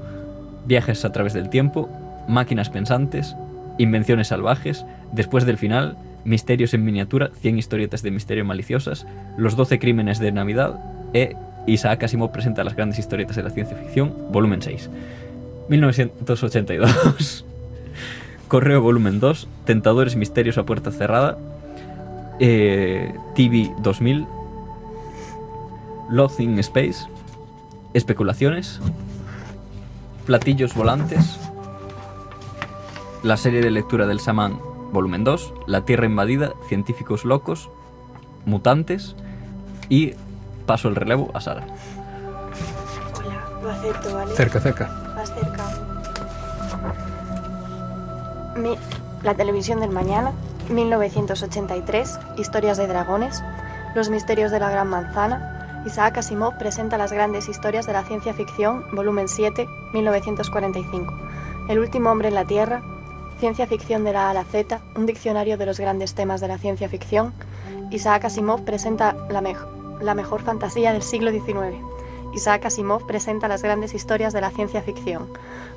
Viajes 0.66 1.04
a 1.04 1.12
través 1.12 1.34
del 1.34 1.50
tiempo. 1.50 1.88
Máquinas 2.28 2.68
pensantes. 2.70 3.36
Invenciones 3.78 4.28
salvajes. 4.28 4.84
Después 5.12 5.46
del 5.46 5.56
final. 5.56 5.96
Misterios 6.26 6.74
en 6.74 6.84
miniatura. 6.84 7.30
100 7.40 7.58
historietas 7.58 8.02
de 8.02 8.10
misterio 8.10 8.44
maliciosas. 8.44 9.06
Los 9.38 9.56
12 9.56 9.78
crímenes 9.78 10.18
de 10.18 10.32
Navidad. 10.32 10.80
E 11.14 11.36
Isaac 11.66 12.02
Asimov 12.02 12.32
presenta 12.32 12.64
las 12.64 12.74
grandes 12.74 12.98
historietas 12.98 13.36
de 13.36 13.44
la 13.44 13.50
ciencia 13.50 13.76
ficción, 13.76 14.12
volumen 14.32 14.60
6. 14.60 14.90
1982. 15.68 17.44
Correo 18.48 18.80
volumen 18.80 19.20
2. 19.20 19.48
Tentadores 19.64 20.16
misterios 20.16 20.58
a 20.58 20.66
puerta 20.66 20.90
cerrada. 20.90 21.38
Eh, 22.40 23.14
TV 23.36 23.70
2000. 23.82 24.26
Lost 26.10 26.40
in 26.40 26.58
Space. 26.58 27.06
Especulaciones. 27.94 28.80
Platillos 30.26 30.74
volantes. 30.74 31.38
La 33.22 33.36
serie 33.36 33.60
de 33.60 33.70
lectura 33.70 34.06
del 34.06 34.20
Samán, 34.20 34.58
volumen 34.96 35.22
2. 35.24 35.54
La 35.66 35.82
Tierra 35.84 36.06
invadida. 36.06 36.52
Científicos 36.68 37.24
locos. 37.24 37.70
Mutantes. 38.46 39.14
Y 39.88 40.14
paso 40.66 40.88
el 40.88 40.96
relevo 40.96 41.30
a 41.34 41.40
Sara. 41.40 41.64
Hola, 43.18 43.62
lo 43.62 43.70
acepto, 43.70 44.14
¿vale? 44.14 44.34
Cerca, 44.34 44.58
cerca. 44.60 45.12
Más 45.14 45.32
cerca. 45.32 45.64
Mi- 48.56 48.78
la 49.22 49.34
televisión 49.34 49.80
del 49.80 49.90
mañana, 49.90 50.32
1983, 50.70 52.18
Historias 52.38 52.76
de 52.76 52.86
dragones, 52.86 53.42
Los 53.94 54.10
misterios 54.10 54.50
de 54.50 54.60
la 54.60 54.68
gran 54.70 54.88
manzana, 54.88 55.82
Isaac 55.86 56.18
Asimov 56.18 56.58
presenta 56.58 56.98
las 56.98 57.12
grandes 57.12 57.48
historias 57.48 57.86
de 57.86 57.92
la 57.94 58.02
ciencia 58.02 58.34
ficción, 58.34 58.84
volumen 58.92 59.26
7, 59.28 59.66
1945, 59.94 61.14
El 61.70 61.78
último 61.78 62.10
hombre 62.10 62.28
en 62.28 62.34
la 62.34 62.44
Tierra, 62.44 62.82
Ciencia 63.38 63.66
ficción 63.66 64.04
de 64.04 64.12
la 64.12 64.28
A 64.28 64.30
a 64.30 64.34
la 64.34 64.44
Z, 64.44 64.80
un 64.96 65.06
diccionario 65.06 65.58
de 65.58 65.66
los 65.66 65.78
grandes 65.78 66.14
temas 66.14 66.40
de 66.40 66.48
la 66.48 66.58
ciencia 66.58 66.88
ficción, 66.88 67.34
Isaac 67.90 68.24
Asimov 68.24 68.64
presenta 68.64 69.14
la, 69.30 69.42
mej- 69.42 70.00
la 70.00 70.14
mejor 70.14 70.42
fantasía 70.42 70.92
del 70.92 71.02
siglo 71.02 71.30
XIX. 71.30 71.76
Isaac 72.34 72.64
Asimov 72.66 73.06
presenta 73.06 73.46
las 73.48 73.62
grandes 73.62 73.94
historias 73.94 74.32
de 74.32 74.40
la 74.40 74.50
ciencia 74.50 74.80
ficción. 74.82 75.28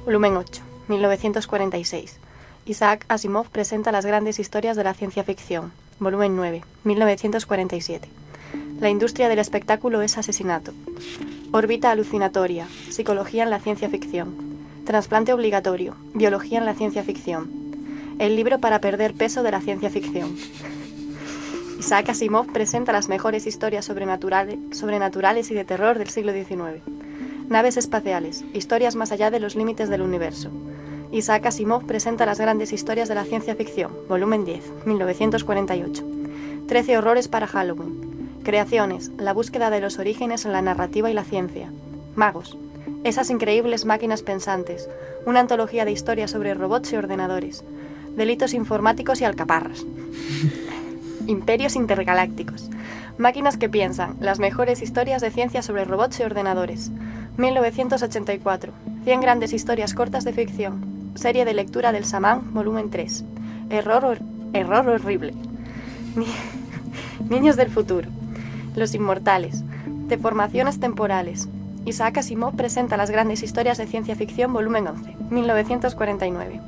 Volumen 0.06 0.38
8, 0.38 0.62
1946. 0.88 2.18
Isaac 2.66 3.06
Asimov 3.10 3.48
presenta 3.50 3.92
las 3.92 4.06
grandes 4.06 4.40
historias 4.40 4.76
de 4.78 4.84
la 4.84 4.94
ciencia 4.94 5.24
ficción. 5.24 5.72
Volumen 6.00 6.36
9, 6.36 6.64
1947. 6.86 8.08
La 8.80 8.90
industria 8.90 9.28
del 9.28 9.40
espectáculo 9.40 10.02
es 10.02 10.18
asesinato. 10.18 10.72
Órbita 11.52 11.92
alucinatoria. 11.92 12.68
Psicología 12.90 13.44
en 13.44 13.50
la 13.50 13.60
ciencia 13.60 13.90
ficción. 13.90 14.59
Trasplante 14.86 15.34
obligatorio. 15.34 15.96
Biología 16.14 16.60
en 16.60 16.66
la 16.66 16.74
ciencia 16.74 17.04
ficción. 17.04 17.50
El 18.18 18.36
libro 18.36 18.60
para 18.60 18.82
perder 18.82 19.14
peso 19.14 19.44
de 19.44 19.52
la 19.52 19.62
ciencia 19.62 19.90
ficción. 19.90 20.36
Isaac 21.80 22.10
Asimov 22.10 22.48
presenta 22.52 22.92
las 22.92 23.08
mejores 23.08 23.48
historias 23.48 23.86
sobrenaturales, 23.86 24.58
sobrenaturales 24.72 25.50
y 25.52 25.54
de 25.54 25.64
terror 25.64 25.98
del 25.98 26.10
siglo 26.10 26.34
XIX. 26.34 26.82
Naves 27.48 27.78
espaciales, 27.78 28.44
historias 28.54 28.96
más 28.96 29.12
allá 29.12 29.32
de 29.32 29.40
los 29.40 29.56
límites 29.56 29.90
del 29.90 30.02
universo. 30.02 30.50
Isaac 31.12 31.46
Asimov 31.46 31.86
presenta 31.86 32.26
las 32.26 32.40
grandes 32.40 32.74
historias 32.74 33.08
de 33.10 33.16
la 33.16 33.26
ciencia 33.26 33.56
ficción, 33.56 33.92
volumen 34.08 34.44
10, 34.44 34.86
1948. 34.86 36.06
Trece 36.68 36.98
horrores 36.98 37.28
para 37.28 37.48
Halloween. 37.48 38.42
Creaciones, 38.44 39.12
la 39.18 39.34
búsqueda 39.34 39.70
de 39.70 39.82
los 39.82 40.00
orígenes 40.00 40.46
en 40.46 40.52
la 40.52 40.62
narrativa 40.62 41.10
y 41.10 41.14
la 41.14 41.24
ciencia. 41.24 41.72
Magos, 42.16 42.58
esas 43.04 43.30
increíbles 43.30 43.86
máquinas 43.86 44.22
pensantes, 44.24 44.90
una 45.26 45.40
antología 45.40 45.86
de 45.86 45.92
historias 45.92 46.32
sobre 46.32 46.54
robots 46.54 46.92
y 46.94 46.96
ordenadores. 46.98 47.64
Delitos 48.16 48.54
informáticos 48.54 49.22
y 49.22 49.26
alcaparras. 49.26 49.86
Imperios 51.28 51.76
intergalácticos. 51.76 52.70
Máquinas 53.18 53.58
que 53.58 53.70
piensan. 53.70 54.16
Las 54.20 54.40
mejores 54.40 54.82
historias 54.82 55.22
de 55.22 55.32
ciencia 55.32 55.62
sobre 55.62 55.86
robots 55.86 56.20
y 56.20 56.24
ordenadores. 56.24 56.92
1984. 57.38 58.72
100 59.04 59.22
grandes 59.22 59.54
historias 59.54 59.94
cortas 59.94 60.24
de 60.24 60.34
ficción. 60.34 61.12
Serie 61.16 61.46
de 61.46 61.54
lectura 61.54 61.92
del 61.92 62.06
Samán, 62.06 62.54
volumen 62.54 62.90
3. 62.90 63.24
Error, 63.70 64.20
error 64.54 64.90
horrible. 64.90 65.34
Ni- 66.16 66.26
Niños 67.30 67.56
del 67.58 67.70
futuro. 67.70 68.08
Los 68.76 68.94
Inmortales, 68.96 69.64
Deformaciones 70.08 70.80
Temporales. 70.80 71.48
Isaac 71.86 72.18
Asimov 72.18 72.56
presenta 72.56 72.98
las 72.98 73.10
grandes 73.10 73.42
historias 73.44 73.78
de 73.78 73.88
ciencia 73.88 74.16
ficción, 74.16 74.54
volumen 74.54 74.88
11, 74.88 75.16
1949. 75.30 76.62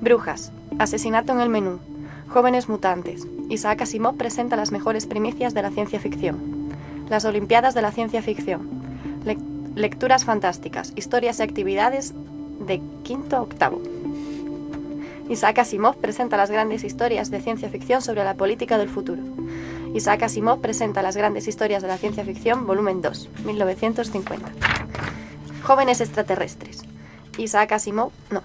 Brujas, 0.00 0.52
Asesinato 0.78 1.32
en 1.32 1.40
el 1.40 1.48
menú, 1.48 1.78
Jóvenes 2.28 2.68
mutantes. 2.68 3.26
Isaac 3.48 3.82
Asimov 3.82 4.16
presenta 4.16 4.56
las 4.56 4.72
mejores 4.72 5.06
primicias 5.06 5.54
de 5.54 5.62
la 5.62 5.70
ciencia 5.70 6.00
ficción. 6.00 6.38
Las 7.08 7.24
Olimpiadas 7.24 7.74
de 7.74 7.82
la 7.82 7.92
Ciencia 7.92 8.22
Ficción. 8.22 8.68
Lec- 9.24 9.38
lecturas 9.76 10.24
fantásticas, 10.24 10.92
historias 10.96 11.38
y 11.38 11.42
actividades 11.42 12.14
de 12.66 12.80
quinto 13.02 13.36
a 13.36 13.42
octavo. 13.42 13.80
Isaac 15.28 15.58
Asimov 15.58 15.96
presenta 15.96 16.36
las 16.36 16.50
grandes 16.50 16.82
historias 16.82 17.30
de 17.30 17.40
ciencia 17.40 17.68
ficción 17.68 18.02
sobre 18.02 18.24
la 18.24 18.34
política 18.34 18.78
del 18.78 18.88
futuro. 18.88 19.22
Isaac 19.94 20.24
Asimov 20.24 20.60
presenta 20.60 21.02
las 21.02 21.16
grandes 21.16 21.46
historias 21.46 21.80
de 21.80 21.86
la 21.86 21.98
ciencia 21.98 22.24
ficción, 22.24 22.66
volumen 22.66 23.00
2, 23.00 23.28
1950. 23.44 24.50
Jóvenes 25.62 26.00
extraterrestres. 26.00 26.82
Isaac 27.38 27.70
Asimov, 27.70 28.10
no. 28.28 28.42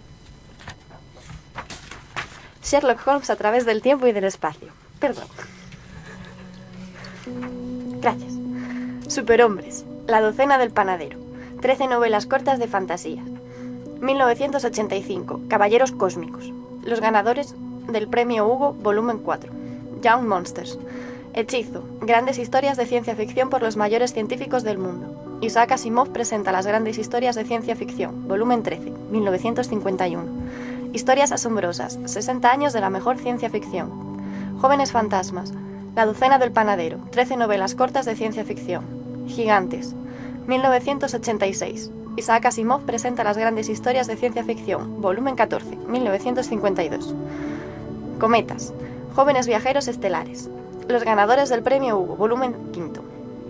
Sherlock 2.63 2.99
Holmes 3.07 3.31
a 3.31 3.35
través 3.35 3.65
del 3.65 3.81
tiempo 3.81 4.05
y 4.05 4.11
del 4.11 4.25
espacio. 4.25 4.67
Perdón. 4.99 5.25
Gracias. 7.99 8.33
Superhombres. 9.07 9.85
La 10.05 10.21
docena 10.21 10.59
del 10.59 10.69
panadero. 10.69 11.17
13 11.61 11.87
novelas 11.87 12.27
cortas 12.27 12.59
de 12.59 12.67
fantasía. 12.67 13.23
1985. 14.01 15.41
Caballeros 15.47 15.93
cósmicos. 15.93 16.53
Los 16.83 17.01
ganadores 17.01 17.55
del 17.87 18.07
premio 18.07 18.45
Hugo, 18.45 18.73
volumen 18.73 19.17
4. 19.17 19.51
Young 20.03 20.27
Monsters. 20.27 20.77
Hechizo. 21.33 21.83
Grandes 22.01 22.39
historias 22.39 22.75
de 22.77 22.85
ciencia 22.85 23.15
ficción 23.15 23.49
por 23.49 23.61
los 23.61 23.77
mayores 23.77 24.13
científicos 24.13 24.63
del 24.63 24.77
mundo. 24.77 25.37
Isaac 25.41 25.71
Asimov 25.73 26.09
presenta 26.09 26.51
las 26.51 26.65
grandes 26.65 26.97
historias 26.97 27.35
de 27.35 27.45
ciencia 27.45 27.75
ficción, 27.75 28.27
volumen 28.27 28.63
13, 28.63 28.91
1951. 29.11 30.23
Historias 30.91 31.31
asombrosas, 31.31 31.99
60 32.05 32.51
años 32.51 32.73
de 32.73 32.81
la 32.81 32.89
mejor 32.89 33.17
ciencia 33.19 33.49
ficción. 33.49 33.91
Jóvenes 34.59 34.91
fantasmas, 34.91 35.53
La 35.95 36.05
docena 36.05 36.39
del 36.39 36.51
panadero, 36.51 36.99
13 37.11 37.37
novelas 37.37 37.75
cortas 37.75 38.05
de 38.05 38.15
ciencia 38.15 38.43
ficción. 38.43 38.83
Gigantes, 39.27 39.95
1986. 40.47 41.91
Isaac 42.15 42.45
Asimov 42.45 42.81
presenta 42.81 43.23
las 43.23 43.37
grandes 43.37 43.69
historias 43.69 44.07
de 44.07 44.15
ciencia 44.15 44.43
ficción, 44.43 45.01
volumen 45.01 45.35
14, 45.35 45.75
1952. 45.87 47.13
Cometas, 48.19 48.73
Jóvenes 49.15 49.47
viajeros 49.47 49.87
estelares. 49.87 50.49
Los 50.89 51.03
ganadores 51.03 51.49
del 51.49 51.61
premio 51.61 51.99
Hugo, 51.99 52.15
volumen 52.15 52.55
5. 52.73 53.01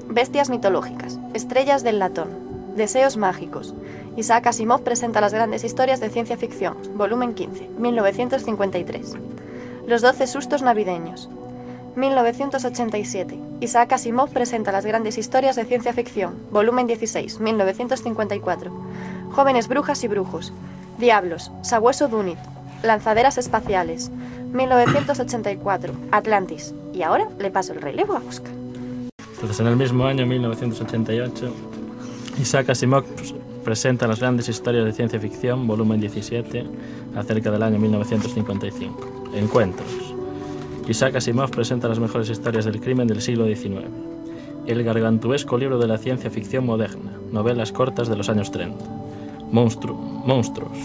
Bestias 0.10 0.50
mitológicas, 0.50 1.17
Estrellas 1.34 1.84
del 1.84 1.98
latón, 1.98 2.27
Deseos 2.75 3.15
mágicos. 3.15 3.74
Isaac 4.17 4.48
Asimov 4.48 4.81
presenta 4.81 5.22
las 5.22 5.34
grandes 5.34 5.63
historias 5.63 6.01
de 6.01 6.10
ciencia 6.10 6.36
ficción, 6.36 6.75
volumen 6.96 7.34
15, 7.34 7.69
1953. 7.79 9.15
Los 9.88 10.01
doce 10.01 10.27
sustos 10.27 10.63
navideños. 10.63 11.29
1987. 11.96 13.39
Isaac 13.62 13.93
Asimov 13.93 14.31
presenta 14.31 14.74
las 14.74 14.86
grandes 14.86 15.17
historias 15.17 15.55
de 15.55 15.63
ciencia 15.63 15.93
ficción, 15.93 16.36
volumen 16.51 16.88
16, 16.88 17.39
1954. 17.39 18.69
Jóvenes 19.31 19.69
brujas 19.69 20.03
y 20.03 20.10
brujos. 20.10 20.51
Diablos, 20.98 21.53
Sabueso 21.62 22.10
Dunit. 22.10 22.38
Lanzaderas 22.83 23.38
espaciales. 23.38 24.12
1984. 24.53 25.93
Atlantis. 26.12 26.74
Y 26.93 27.01
ahora 27.03 27.27
le 27.39 27.51
paso 27.51 27.74
el 27.74 27.81
relevo 27.81 28.13
a 28.15 28.21
Oscar. 28.27 28.51
Entonces, 29.36 29.59
en 29.59 29.67
el 29.67 29.75
mismo 29.75 30.05
año, 30.05 30.25
1988, 30.25 31.53
Isaac 32.41 32.69
Asimov 32.69 33.03
pres- 33.15 33.36
presenta 33.63 34.07
las 34.07 34.19
grandes 34.19 34.50
historias 34.50 34.86
de 34.86 34.93
ciencia 34.93 35.19
ficción, 35.19 35.65
volumen 35.67 36.00
17, 36.01 36.65
acerca 37.15 37.51
del 37.51 37.63
año 37.63 37.79
1955. 37.79 39.29
Encuentros. 39.36 39.88
Isaac 40.88 41.15
Asimov 41.17 41.51
presenta 41.51 41.88
las 41.88 41.99
mejores 41.99 42.30
historias 42.30 42.65
del 42.65 42.82
crimen 42.82 43.08
del 43.08 43.21
siglo 43.21 43.45
XIX. 43.45 43.86
El 44.65 44.84
gargantuesco 44.84 45.58
libro 45.58 45.77
de 45.80 45.88
la 45.88 45.97
ciencia 45.97 46.30
ficción 46.30 46.65
moderna, 46.65 47.12
novelas 47.32 47.71
cortas 47.71 48.08
de 48.10 48.15
los 48.17 48.27
años 48.30 48.51
30. 48.51 48.84
Monstru- 49.51 49.95
monstruos. 50.25 50.77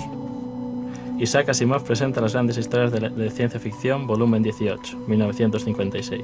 Isaac 1.19 1.49
Asimov 1.49 1.85
presenta 1.85 2.21
las 2.21 2.33
grandes 2.33 2.59
historias 2.59 2.91
de, 2.91 3.31
ciencia 3.31 3.61
ficción, 3.61 4.07
volumen 4.07 4.43
18, 4.43 4.99
1956. 5.07 6.23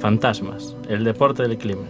Fantasmas, 0.00 0.74
el 0.88 1.04
deporte 1.04 1.42
del 1.42 1.58
crimen. 1.58 1.88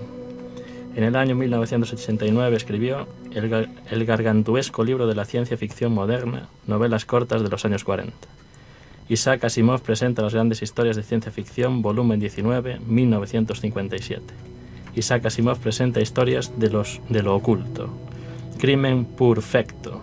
En 0.97 1.05
el 1.05 1.15
año 1.15 1.37
1989 1.37 2.57
escribió 2.57 3.07
el, 3.33 3.69
el 3.91 4.05
gargantuesco 4.05 4.83
libro 4.83 5.07
de 5.07 5.15
la 5.15 5.25
ciencia 5.25 5.57
ficción 5.57 5.93
moderna, 5.93 6.49
novelas 6.67 7.05
cortas 7.05 7.43
de 7.43 7.49
los 7.49 7.65
años 7.65 7.85
40. 7.85 8.13
Isaac 9.09 9.45
Asimov 9.45 9.83
presenta 9.83 10.23
las 10.23 10.35
grandes 10.35 10.63
historias 10.63 10.97
de 10.97 11.05
ciencia 11.05 11.31
ficción, 11.31 11.81
volumen 11.81 12.19
19, 12.19 12.81
1957. 12.81 14.35
Isaac 14.97 15.27
Asimov 15.27 15.59
presenta 15.59 16.01
historias 16.01 16.59
de, 16.59 16.71
los, 16.71 17.01
de 17.09 17.23
lo 17.23 17.37
oculto. 17.37 17.89
Crimen 18.59 19.05
perfecto. 19.05 20.01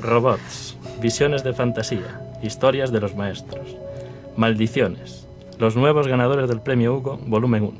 Robots, 0.00 0.73
visiones 1.00 1.44
de 1.44 1.52
fantasía, 1.52 2.20
historias 2.42 2.92
de 2.92 3.00
los 3.00 3.14
maestros. 3.14 3.76
Maldiciones, 4.36 5.26
los 5.58 5.76
nuevos 5.76 6.08
ganadores 6.08 6.48
del 6.48 6.60
premio 6.60 6.94
Hugo, 6.94 7.18
volumen 7.26 7.64
1. 7.64 7.72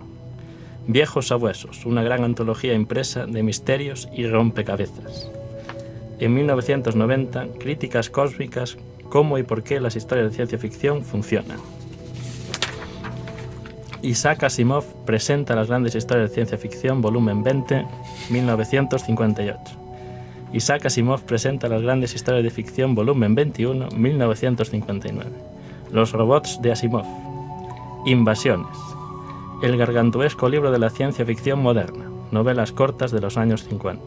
Viejos 0.87 1.29
Sabuesos, 1.29 1.87
una 1.87 2.03
gran 2.03 2.25
antología 2.25 2.75
impresa 2.75 3.27
de 3.27 3.43
misterios 3.43 4.09
y 4.15 4.27
rompecabezas. 4.27 5.31
En 6.19 6.35
1990, 6.35 7.49
críticas 7.59 8.11
cósmicas, 8.11 8.77
cómo 9.09 9.39
y 9.39 9.43
por 9.43 9.63
qué 9.63 9.81
las 9.81 9.97
historias 9.97 10.31
de 10.31 10.35
ciencia 10.35 10.59
ficción 10.59 11.03
funcionan. 11.03 11.59
Isaac 14.03 14.45
Asimov 14.45 14.85
presenta 15.07 15.57
las 15.57 15.69
grandes 15.69 15.95
historias 15.95 16.29
de 16.29 16.35
ciencia 16.35 16.59
ficción, 16.59 17.01
volumen 17.01 17.43
20, 17.43 17.87
1958. 18.31 19.84
Isaac 20.55 20.87
Asimov 20.87 21.25
presenta 21.25 21.67
las 21.67 21.83
grandes 21.83 22.15
historias 22.15 22.45
de 22.45 22.51
ficción, 22.51 22.95
volumen 22.95 23.35
21, 23.35 23.89
1959. 23.97 25.33
Los 25.91 26.13
robots 26.13 26.63
de 26.63 26.71
Asimov. 26.71 27.05
Invasiones. 28.07 28.77
El 29.65 29.77
gargantuesco 29.77 30.49
libro 30.49 30.71
de 30.71 30.79
la 30.79 30.91
ciencia 30.91 31.27
ficción 31.27 31.61
moderna. 31.61 32.09
Novelas 32.31 32.71
cortas 32.71 33.11
de 33.11 33.21
los 33.21 33.37
años 33.37 33.65
50. 33.65 34.01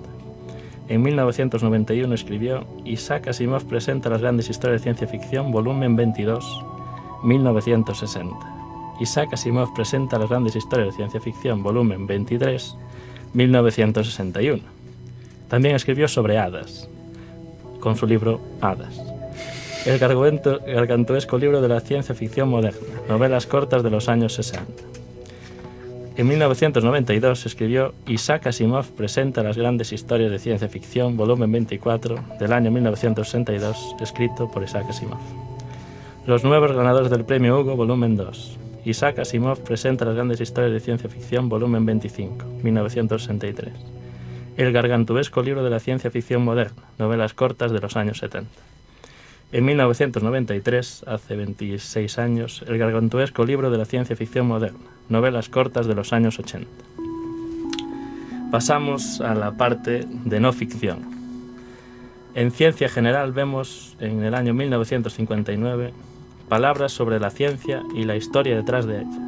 En 0.87 1.01
1991 1.01 2.15
escribió 2.15 2.65
Isaac 2.85 3.27
Asimov 3.27 3.65
presenta 3.65 4.09
las 4.09 4.21
grandes 4.21 4.49
historias 4.49 4.79
de 4.79 4.83
ciencia 4.85 5.07
ficción, 5.07 5.51
volumen 5.51 5.97
22, 5.97 6.65
1960. 7.23 8.37
Isaac 9.01 9.33
Asimov 9.33 9.73
presenta 9.73 10.17
las 10.17 10.29
grandes 10.29 10.55
historias 10.55 10.91
de 10.91 10.95
ciencia 10.95 11.19
ficción, 11.19 11.61
volumen 11.61 12.07
23, 12.07 12.73
1961. 13.33 14.76
También 15.47 15.75
escribió 15.75 16.07
sobre 16.07 16.37
hadas, 16.37 16.89
con 17.79 17.95
su 17.95 18.05
libro 18.05 18.41
Hadas. 18.61 19.01
El 19.85 19.99
gargantuesco 19.99 21.37
libro 21.37 21.61
de 21.61 21.69
la 21.69 21.79
ciencia 21.79 22.13
ficción 22.13 22.49
moderna, 22.49 22.79
novelas 23.07 23.47
cortas 23.47 23.83
de 23.83 23.89
los 23.89 24.09
años 24.09 24.33
60. 24.33 24.83
En 26.17 26.27
1992 26.27 27.45
escribió 27.45 27.93
Isaac 28.07 28.47
Asimov 28.47 28.87
presenta 28.93 29.43
las 29.43 29.55
grandes 29.55 29.93
historias 29.93 30.31
de 30.31 30.39
ciencia 30.39 30.67
ficción, 30.67 31.15
volumen 31.15 31.51
24, 31.51 32.17
del 32.39 32.53
año 32.53 32.71
1962, 32.71 33.95
escrito 34.01 34.49
por 34.51 34.63
Isaac 34.63 34.87
Asimov. 34.89 35.19
Los 36.25 36.43
nuevos 36.43 36.73
ganadores 36.73 37.11
del 37.11 37.23
premio 37.23 37.59
Hugo, 37.59 37.75
volumen 37.75 38.17
2. 38.17 38.57
Isaac 38.83 39.19
Asimov 39.19 39.59
presenta 39.59 40.05
las 40.05 40.15
grandes 40.15 40.41
historias 40.41 40.73
de 40.73 40.79
ciencia 40.79 41.07
ficción, 41.07 41.49
volumen 41.49 41.85
25, 41.85 42.45
1963. 42.63 43.73
El 44.57 44.73
gargantuesco 44.73 45.43
libro 45.43 45.63
de 45.63 45.69
la 45.69 45.79
ciencia 45.79 46.09
ficción 46.09 46.43
moderna, 46.43 46.81
novelas 46.97 47.35
cortas 47.35 47.71
de 47.71 47.79
los 47.79 47.95
años 47.95 48.17
70. 48.17 48.49
En 49.51 49.65
1993, 49.65 51.05
hace 51.05 51.35
26 51.35 52.17
años, 52.17 52.65
el 52.67 52.79
gargantuesco 52.79 53.45
libro 53.45 53.69
de 53.69 53.77
la 53.77 53.85
ciencia 53.85 54.15
ficción 54.15 54.47
moderna, 54.47 54.79
novelas 55.09 55.49
cortas 55.49 55.85
de 55.85 55.93
los 55.93 56.11
años 56.11 56.39
80. 56.39 56.67
Pasamos 58.49 59.21
a 59.21 59.35
la 59.35 59.51
parte 59.51 60.05
de 60.07 60.39
no 60.39 60.51
ficción. 60.53 61.05
En 62.33 62.49
ciencia 62.49 62.89
general 62.89 63.33
vemos 63.33 63.95
en 63.99 64.23
el 64.23 64.33
año 64.33 64.55
1959 64.55 65.93
palabras 66.49 66.91
sobre 66.91 67.19
la 67.19 67.29
ciencia 67.29 67.83
y 67.93 68.05
la 68.05 68.15
historia 68.15 68.55
detrás 68.55 68.87
de 68.87 69.01
ella. 69.01 69.19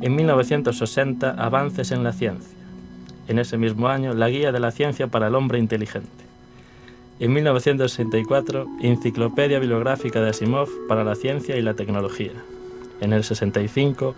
En 0.00 0.16
1960, 0.16 1.30
avances 1.30 1.92
en 1.92 2.02
la 2.02 2.12
ciencia. 2.12 2.55
En 3.28 3.38
ese 3.38 3.56
mismo 3.56 3.88
año, 3.88 4.14
la 4.14 4.28
guía 4.28 4.52
de 4.52 4.60
la 4.60 4.70
ciencia 4.70 5.08
para 5.08 5.26
el 5.26 5.34
hombre 5.34 5.58
inteligente. 5.58 6.08
En 7.18 7.32
1964, 7.32 8.66
Enciclopedia 8.82 9.58
Bibliográfica 9.58 10.20
de 10.20 10.30
Asimov 10.30 10.68
para 10.86 11.02
la 11.02 11.14
Ciencia 11.14 11.56
y 11.56 11.62
la 11.62 11.74
Tecnología. 11.74 12.32
En 13.00 13.12
el 13.12 13.24
65, 13.24 14.14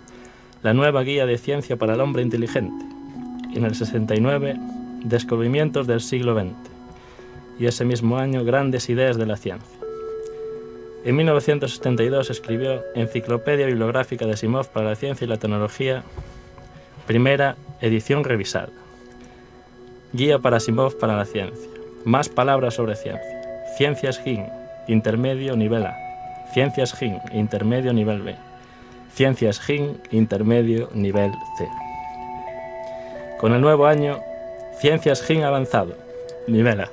La 0.62 0.75
nueva 0.75 1.05
guía 1.05 1.25
de 1.25 1.38
ciencia 1.38 1.77
para 1.77 1.94
el 1.94 2.01
hombre 2.01 2.23
inteligente. 2.23 2.85
En 3.55 3.64
el 3.64 3.77
69, 3.77 4.57
Descubrimientos 5.05 5.87
del 5.87 6.01
siglo 6.01 6.35
XX. 6.35 6.53
Y 7.61 7.66
ese 7.66 7.85
mismo 7.85 8.18
año, 8.18 8.44
Grandes 8.44 8.90
ideas 8.90 9.16
de 9.16 9.27
la 9.27 9.37
ciencia. 9.37 9.79
En 11.05 11.14
1972 11.14 12.31
escribió 12.31 12.83
Enciclopedia 12.97 13.66
Bibliográfica 13.66 14.27
de 14.27 14.37
Simov 14.37 14.68
para 14.68 14.90
la 14.90 14.97
Ciencia 14.97 15.25
y 15.25 15.29
la 15.29 15.37
Tecnología, 15.37 16.03
primera 17.07 17.55
edición 17.81 18.25
revisada. 18.25 18.71
Guía 20.12 20.38
para 20.38 20.59
Simov 20.59 20.97
para 20.97 21.16
la 21.16 21.27
Ciencia. 21.27 21.68
Más 22.05 22.31
palabras 22.31 22.75
sobre 22.75 22.97
ciencia. 22.97 23.66
Ciencias 23.77 24.18
GIN, 24.18 24.47
intermedio 24.87 25.55
nivel 25.55 25.85
A. 25.85 25.94
Ciencias 26.55 26.94
GIN, 26.94 27.18
intermedio 27.33 27.92
nivel 27.92 28.23
B. 28.23 28.35
Ciencias 29.12 29.61
GIN, 29.61 30.01
intermedio 30.11 30.88
nivel 30.94 31.31
C. 31.59 31.68
Con 33.38 33.53
el 33.53 33.61
nuevo 33.61 33.87
año, 33.87 34.21
Ciencias 34.81 35.23
GIN 35.23 35.44
avanzado, 35.44 35.94
nivel 36.47 36.81
A. 36.81 36.88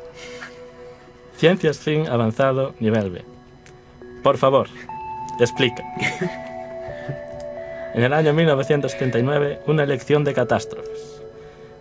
Ciencias 1.38 1.80
GIN 1.80 2.10
avanzado, 2.10 2.76
nivel 2.82 3.12
B. 3.12 3.24
Por 4.24 4.38
favor, 4.38 4.68
explica. 5.40 5.84
En 7.96 8.04
el 8.04 8.12
año 8.12 8.34
1979, 8.34 9.62
una 9.68 9.84
elección 9.84 10.26
de 10.26 10.34
catástrofes. 10.34 11.15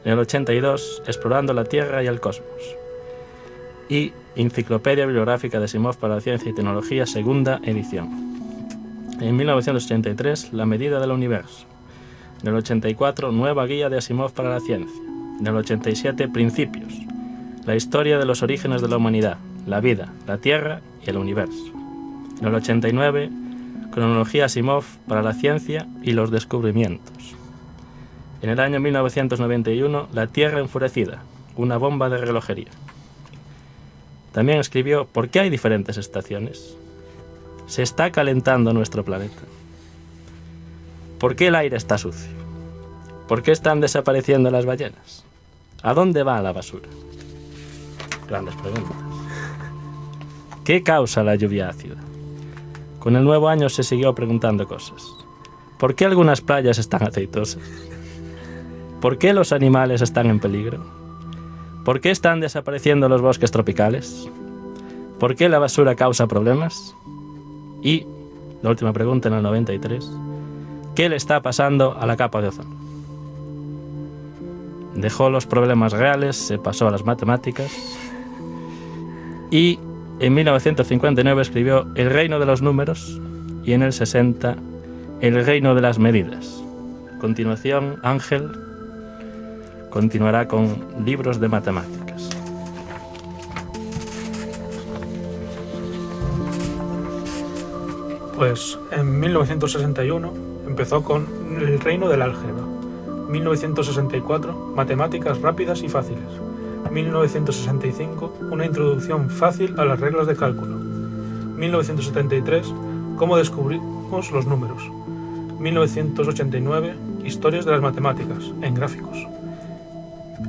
En 0.05 0.13
el 0.13 0.19
82, 0.19 1.03
explorando 1.07 1.55
la 1.55 1.65
Tierra 1.65 2.03
y 2.03 2.07
el 2.07 2.21
cosmos. 2.21 2.77
Y 3.89 4.13
Enciclopedia 4.37 5.07
Bibliográfica 5.07 5.61
de 5.61 5.69
Simov 5.69 5.97
para 5.97 6.17
la 6.17 6.21
Ciencia 6.21 6.51
y 6.51 6.55
Tecnología, 6.55 7.07
segunda 7.07 7.61
edición. 7.65 8.35
En 9.21 9.37
1983, 9.37 10.53
La 10.53 10.67
medida 10.67 11.01
del 11.01 11.11
universo. 11.11 11.67
En 12.43 12.49
el 12.49 12.57
84, 12.57 13.33
Nueva 13.33 13.65
guía 13.67 13.89
de 13.89 13.97
Asimov 13.97 14.33
para 14.33 14.51
la 14.51 14.61
ciencia. 14.61 15.01
En 15.41 15.47
el 15.47 15.57
87, 15.57 16.29
Principios. 16.29 16.93
La 17.65 17.75
historia 17.75 18.19
de 18.19 18.27
los 18.27 18.43
orígenes 18.43 18.83
de 18.83 18.89
la 18.89 18.99
humanidad, 18.99 19.39
la 19.67 19.81
vida, 19.81 20.13
la 20.27 20.37
Tierra 20.37 20.83
y 21.07 21.09
el 21.09 21.17
universo. 21.17 21.73
En 22.41 22.49
el 22.49 22.55
89, 22.55 23.31
Cronología 23.91 24.47
Asimov 24.47 24.85
para 25.09 25.23
la 25.23 25.33
ciencia 25.33 25.87
y 26.03 26.13
los 26.13 26.31
descubrimientos. 26.31 27.37
En 28.45 28.51
el 28.51 28.61
año 28.61 28.79
1991, 28.79 30.09
La 30.13 30.27
Tierra 30.27 30.61
enfurecida, 30.61 31.23
una 31.57 31.79
bomba 31.79 32.11
de 32.11 32.19
relojería. 32.19 32.69
También 34.33 34.59
escribió 34.59 35.07
¿Por 35.07 35.31
qué 35.31 35.41
hay 35.41 35.49
diferentes 35.49 35.97
estaciones? 35.97 36.77
Se 37.67 37.83
está 37.83 38.13
calentando 38.13 38.75
nuestro 38.75 39.03
planeta. 39.03 39.41
¿Por 41.19 41.37
qué 41.37 41.47
el 41.47 41.55
aire 41.55 41.79
está 41.79 41.97
sucio? 41.97 42.31
¿Por 43.29 43.43
qué 43.43 43.51
están 43.51 43.81
desapareciendo 43.81 44.51
las 44.51 44.67
ballenas? 44.67 45.25
¿A 45.83 45.95
dónde 45.95 46.23
va 46.23 46.43
la 46.43 46.53
basura? 46.53 46.91
Grandes 48.29 48.57
preguntas. 48.57 48.99
¿Qué 50.67 50.83
causa 50.83 51.25
la 51.25 51.37
lluvia 51.37 51.71
ácida? 51.71 51.97
Con 52.99 53.17
el 53.17 53.25
nuevo 53.25 53.49
año 53.49 53.71
se 53.71 53.85
siguió 53.85 54.15
preguntando 54.15 54.69
cosas. 54.69 55.03
¿Por 55.79 55.95
qué 55.95 56.05
algunas 56.05 56.43
playas 56.43 56.77
están 56.77 57.05
aceitosas? 57.05 57.94
¿Por 59.01 59.19
qué 59.19 59.33
los 59.33 59.53
animales 59.53 60.03
están 60.03 60.27
en 60.27 60.41
peligro? 60.41 60.79
¿Por 61.85 62.01
qué 62.01 62.11
están 62.11 62.41
desapareciendo 62.41 63.09
los 63.09 63.21
bosques 63.21 63.51
tropicales? 63.51 64.29
¿Por 65.19 65.37
qué 65.37 65.49
la 65.49 65.59
basura 65.59 65.95
causa 65.95 66.27
problemas? 66.27 66.97
Y, 67.83 68.07
la 68.63 68.71
última 68.71 68.93
pregunta 68.95 69.29
en 69.29 69.35
el 69.35 69.43
93, 69.43 70.11
¿qué 70.95 71.11
le 71.11 71.17
está 71.17 71.43
pasando 71.43 71.97
a 71.99 72.07
la 72.07 72.17
capa 72.17 72.41
de 72.41 72.49
ozono? 72.49 72.75
Dejó 74.95 75.29
los 75.29 75.47
problemas 75.47 75.93
reales, 75.93 76.37
se 76.37 76.57
pasó 76.57 76.89
a 76.89 76.91
las 76.91 77.05
matemáticas 77.05 77.71
y 79.51 79.79
en 80.21 80.33
1959 80.33 81.43
escribió 81.43 81.87
El 81.97 82.11
reino 82.11 82.39
de 82.39 82.47
los 82.47 82.63
números 82.63 83.21
y 83.65 83.73
en 83.73 83.83
el 83.83 83.93
60 83.93 84.57
El 85.21 85.45
reino 85.45 85.75
de 85.75 85.83
las 85.83 85.99
medidas. 85.99 86.63
A 87.15 87.19
continuación, 87.19 87.99
Ángel 88.03 88.64
continuará 89.95 90.49
con 90.49 91.05
libros 91.05 91.39
de 91.39 91.47
matemáticas. 91.47 92.29
Pues 98.35 98.77
en 98.91 99.21
1961 99.21 100.33
empezó 100.67 101.05
con 101.05 101.29
El 101.61 101.79
reino 101.79 102.09
del 102.09 102.23
álgebra. 102.23 102.65
1964 103.29 104.73
Matemáticas 104.75 105.41
rápidas 105.41 105.81
y 105.85 105.89
fáciles. 105.89 106.25
1965 106.91 108.39
Una 108.51 108.67
introducción 108.67 109.31
fácil 109.31 109.79
a 109.79 109.85
las 109.85 110.01
reglas 110.01 110.27
de 110.27 110.35
cálculo. 110.35 110.77
1973 110.77 112.75
Cómo 113.17 113.37
descubrimos 113.37 114.33
los 114.33 114.45
números. 114.45 114.83
1989 115.61 116.97
Historias 117.25 117.65
de 117.65 117.71
las 117.71 117.81
matemáticas 117.81 118.43
en 118.61 118.75
gráficos. 118.75 119.25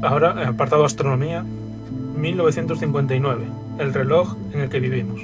Ahora, 0.01 0.47
apartado 0.47 0.85
astronomía, 0.85 1.43
1959, 2.17 3.45
el 3.79 3.93
reloj 3.93 4.35
en 4.53 4.61
el 4.61 4.69
que 4.69 4.79
vivimos. 4.79 5.21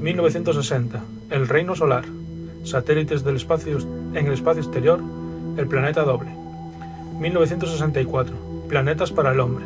1960, 0.00 1.02
el 1.30 1.48
reino 1.48 1.74
solar, 1.74 2.04
satélites 2.64 3.24
del 3.24 3.36
espacio 3.36 3.78
en 4.14 4.26
el 4.26 4.32
espacio 4.32 4.62
exterior, 4.62 5.00
el 5.56 5.66
planeta 5.66 6.02
doble. 6.02 6.30
1964, 7.18 8.34
planetas 8.68 9.12
para 9.12 9.32
el 9.32 9.40
hombre. 9.40 9.64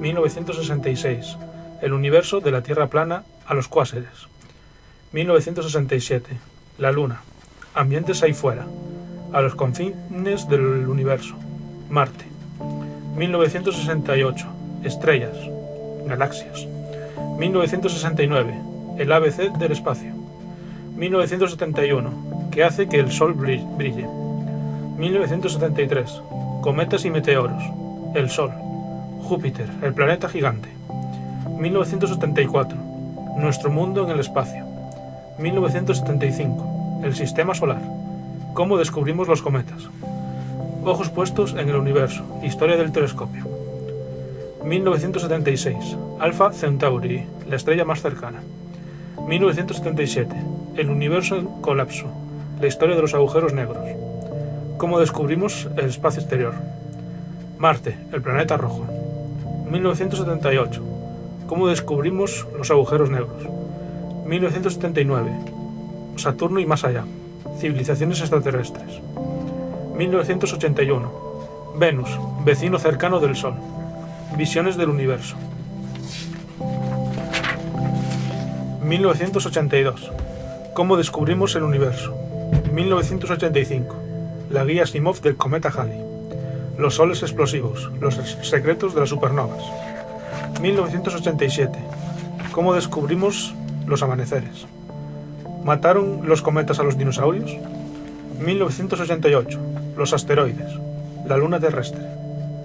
1966, 0.00 1.36
el 1.82 1.92
universo 1.92 2.40
de 2.40 2.50
la 2.50 2.62
Tierra 2.62 2.88
plana 2.88 3.24
a 3.46 3.54
los 3.54 3.68
cuásares. 3.68 4.28
1967, 5.12 6.38
la 6.78 6.92
luna, 6.92 7.22
ambientes 7.74 8.22
ahí 8.22 8.32
fuera, 8.32 8.66
a 9.32 9.40
los 9.40 9.54
confines 9.54 10.48
del 10.48 10.88
universo, 10.88 11.36
Marte. 11.88 12.29
1968, 13.20 14.46
estrellas, 14.82 15.36
galaxias. 16.06 16.66
1969, 17.36 18.54
el 18.96 19.12
ABC 19.12 19.52
del 19.58 19.72
espacio. 19.72 20.14
1971, 20.96 22.48
que 22.50 22.64
hace 22.64 22.88
que 22.88 22.98
el 22.98 23.12
Sol 23.12 23.34
brille. 23.34 24.08
1973, 24.96 26.22
cometas 26.62 27.04
y 27.04 27.10
meteoros, 27.10 27.62
el 28.14 28.30
Sol, 28.30 28.52
Júpiter, 29.24 29.68
el 29.82 29.92
planeta 29.92 30.26
gigante. 30.26 30.70
1974, 31.58 32.78
nuestro 33.36 33.70
mundo 33.70 34.02
en 34.04 34.12
el 34.12 34.20
espacio. 34.20 34.64
1975, 35.38 37.02
el 37.04 37.14
sistema 37.14 37.54
solar, 37.54 37.82
cómo 38.54 38.78
descubrimos 38.78 39.28
los 39.28 39.42
cometas. 39.42 39.90
Ojos 40.82 41.10
puestos 41.10 41.52
en 41.52 41.68
el 41.68 41.76
universo. 41.76 42.24
Historia 42.42 42.76
del 42.76 42.90
telescopio. 42.90 43.44
1976. 44.64 45.76
Alpha 46.18 46.52
Centauri, 46.52 47.26
la 47.46 47.56
estrella 47.56 47.84
más 47.84 48.00
cercana. 48.00 48.40
1977. 49.28 50.34
El 50.76 50.88
universo 50.88 51.36
en 51.36 51.46
colapso. 51.60 52.06
La 52.60 52.66
historia 52.66 52.96
de 52.96 53.02
los 53.02 53.12
agujeros 53.12 53.52
negros. 53.52 53.86
Cómo 54.78 54.98
descubrimos 54.98 55.68
el 55.76 55.84
espacio 55.84 56.22
exterior. 56.22 56.54
Marte, 57.58 57.98
el 58.10 58.22
planeta 58.22 58.56
rojo. 58.56 58.86
1978. 59.70 60.82
Cómo 61.46 61.68
descubrimos 61.68 62.46
los 62.56 62.70
agujeros 62.70 63.10
negros. 63.10 63.42
1979. 64.24 65.30
Saturno 66.16 66.58
y 66.58 66.64
más 66.64 66.84
allá. 66.84 67.04
Civilizaciones 67.58 68.20
extraterrestres. 68.20 69.00
1981. 70.00 71.12
Venus, 71.76 72.08
vecino 72.42 72.78
cercano 72.78 73.20
del 73.20 73.36
Sol. 73.36 73.52
Visiones 74.34 74.78
del 74.78 74.88
universo. 74.88 75.36
1982. 78.82 80.10
Cómo 80.72 80.96
descubrimos 80.96 81.54
el 81.54 81.64
universo. 81.64 82.16
1985. 82.72 83.94
La 84.48 84.64
guía 84.64 84.86
Simov 84.86 85.20
del 85.20 85.36
cometa 85.36 85.68
Halley. 85.68 86.00
Los 86.78 86.94
soles 86.94 87.22
explosivos, 87.22 87.90
los 88.00 88.14
secretos 88.40 88.94
de 88.94 89.00
las 89.00 89.10
supernovas. 89.10 89.62
1987. 90.62 91.78
Cómo 92.52 92.72
descubrimos 92.72 93.54
los 93.86 94.02
amaneceres. 94.02 94.66
¿Mataron 95.62 96.26
los 96.26 96.40
cometas 96.40 96.78
a 96.78 96.84
los 96.84 96.96
dinosaurios? 96.96 97.54
1988. 98.40 99.79
Los 100.00 100.14
asteroides. 100.14 100.72
La 101.26 101.36
luna 101.36 101.60
terrestre. 101.60 102.00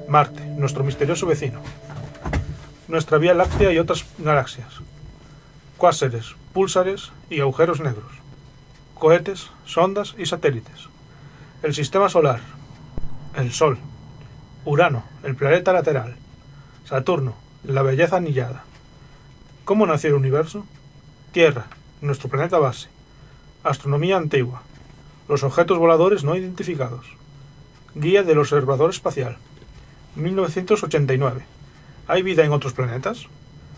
Marte, 0.07 0.41
nuestro 0.55 0.85
misterioso 0.85 1.25
vecino. 1.25 1.59
Nuestra 2.87 3.17
Vía 3.17 3.33
Láctea 3.33 3.73
y 3.73 3.77
otras 3.77 4.05
galaxias. 4.17 4.75
Cuásares, 5.75 6.33
púlsares 6.53 7.11
y 7.29 7.41
agujeros 7.41 7.81
negros. 7.81 8.09
Cohetes, 8.93 9.49
sondas 9.65 10.15
y 10.17 10.27
satélites. 10.27 10.87
El 11.61 11.75
sistema 11.75 12.07
solar. 12.07 12.39
El 13.35 13.51
Sol. 13.51 13.79
Urano, 14.63 15.03
el 15.23 15.35
planeta 15.35 15.73
lateral. 15.73 16.15
Saturno, 16.85 17.35
la 17.65 17.81
belleza 17.81 18.15
anillada. 18.15 18.63
¿Cómo 19.65 19.85
nació 19.85 20.11
el 20.11 20.15
universo? 20.15 20.65
Tierra, 21.33 21.65
nuestro 21.99 22.29
planeta 22.29 22.59
base. 22.59 22.87
Astronomía 23.65 24.15
antigua. 24.15 24.61
Los 25.27 25.43
objetos 25.43 25.77
voladores 25.77 26.23
no 26.23 26.37
identificados. 26.37 27.05
Guía 27.97 28.23
del 28.23 28.39
observador 28.39 28.89
espacial. 28.89 29.37
1989. 30.17 31.43
¿Hay 32.09 32.23
vida 32.23 32.43
en 32.43 32.51
otros 32.51 32.73
planetas? 32.73 33.27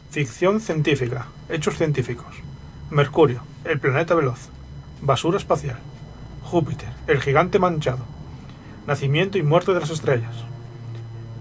Ficción 0.10 0.60
científica. 0.60 1.27
Hechos 1.49 1.77
científicos. 1.77 2.36
Mercurio, 2.89 3.43
el 3.63 3.80
planeta 3.80 4.15
veloz. 4.15 4.49
Basura 5.03 5.38
espacial. 5.38 5.77
Júpiter, 6.41 6.89
el 7.06 7.21
gigante 7.21 7.60
manchado. 7.60 8.06
Nacimiento 8.88 9.38
y 9.38 9.43
muerte 9.43 9.75
de 9.75 9.82
las 9.82 9.91
estrellas. 9.91 10.36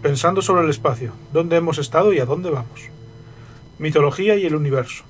Pensando 0.03 0.43
sobre 0.43 0.65
el 0.65 0.71
espacio, 0.71 1.15
dónde 1.33 1.57
hemos 1.57 1.79
estado 1.79 2.13
y 2.13 2.19
a 2.19 2.27
dónde 2.27 2.51
vamos. 2.51 2.91
Mitología 3.79 4.37
y 4.37 4.45
el 4.45 4.55
universo. 4.55 5.05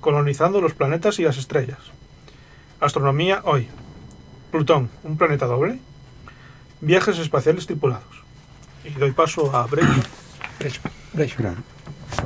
Colonizando 0.00 0.60
los 0.60 0.74
planetas 0.74 1.20
y 1.20 1.22
las 1.22 1.38
estrellas. 1.38 1.78
Astronomía 2.80 3.42
hoy. 3.44 3.68
Plutón, 4.50 4.90
un 5.04 5.16
planeta 5.16 5.46
doble. 5.46 5.78
Viajes 6.80 7.18
espaciales 7.18 7.66
tripulados. 7.66 8.04
Y 8.84 8.90
doy 8.98 9.12
paso 9.12 9.54
a 9.54 9.66
Brecho. 9.66 9.88
Brecho, 10.58 10.80
brecho. 11.12 11.36
Claro. 11.36 11.56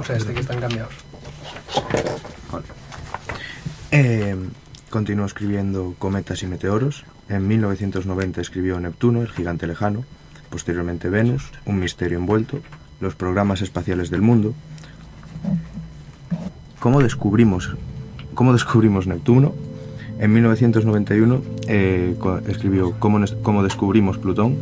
O 0.01 0.05
sea, 0.05 0.17
este 0.17 0.33
que 0.33 0.41
están 0.41 0.61
cambiados. 0.61 0.95
Eh, 3.91 4.37
continuó 4.91 5.27
escribiendo 5.27 5.95
Cometas 5.99 6.43
y 6.43 6.47
Meteoros. 6.47 7.05
En 7.29 7.47
1990 7.49 8.41
escribió 8.41 8.79
Neptuno, 8.81 9.23
el 9.23 9.29
gigante 9.29 9.67
lejano. 9.67 10.05
Posteriormente 10.51 11.09
Venus, 11.09 11.51
Un 11.65 11.81
misterio 11.81 12.19
envuelto. 12.19 12.61
Los 13.01 13.15
programas 13.15 13.61
espaciales 13.61 14.11
del 14.11 14.23
mundo. 14.23 14.55
¿Cómo 16.79 17.01
descubrimos, 17.03 17.75
cómo 18.35 18.53
descubrimos 18.53 19.07
Neptuno? 19.07 19.55
En 20.19 20.33
1991 20.33 21.43
eh, 21.67 22.17
escribió 22.49 22.95
cómo, 22.99 23.25
cómo 23.43 23.63
descubrimos 23.63 24.19
Plutón, 24.19 24.57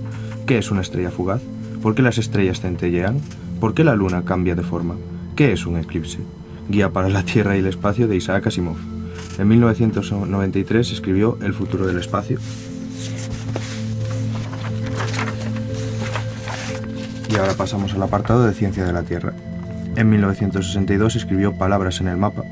qué 0.46 0.58
es 0.58 0.70
una 0.70 0.80
estrella 0.80 1.10
fugaz, 1.10 1.42
por 1.82 1.94
qué 1.94 2.02
las 2.02 2.18
estrellas 2.18 2.60
centellean, 2.60 3.18
por 3.60 3.74
qué 3.74 3.84
la 3.84 3.94
luna 3.94 4.24
cambia 4.24 4.54
de 4.54 4.62
forma, 4.62 4.96
qué 5.36 5.52
es 5.52 5.66
un 5.66 5.76
eclipse, 5.76 6.18
guía 6.68 6.90
para 6.90 7.08
la 7.08 7.22
Tierra 7.22 7.56
y 7.56 7.60
el 7.60 7.66
espacio 7.66 8.08
de 8.08 8.16
Isaac 8.16 8.46
Asimov. 8.46 8.76
En 9.38 9.48
1993 9.48 10.92
escribió 10.92 11.38
El 11.42 11.54
futuro 11.54 11.86
del 11.86 11.98
espacio. 11.98 12.38
Y 17.30 17.36
ahora 17.36 17.54
pasamos 17.54 17.94
al 17.94 18.02
apartado 18.02 18.44
de 18.44 18.52
Ciencia 18.52 18.84
de 18.84 18.92
la 18.92 19.02
Tierra. 19.02 19.32
En 19.96 20.10
1962 20.10 21.16
escribió 21.16 21.52
Palabras 21.56 22.00
en 22.00 22.08
el 22.08 22.16
mapa. 22.16 22.42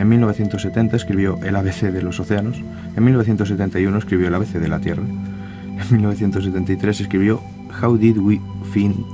En 0.00 0.08
1970 0.08 0.96
escribió 0.96 1.38
El 1.42 1.54
ABC 1.56 1.92
de 1.92 2.02
los 2.02 2.18
océanos. 2.20 2.56
En 2.96 3.04
1971 3.04 3.98
escribió 3.98 4.28
El 4.28 4.34
ABC 4.34 4.52
de 4.54 4.68
la 4.68 4.80
Tierra. 4.80 5.02
En 5.02 5.86
1973 5.90 7.00
escribió 7.02 7.40
How 7.82 7.98
did 7.98 8.16
we 8.16 8.40
find 8.72 9.04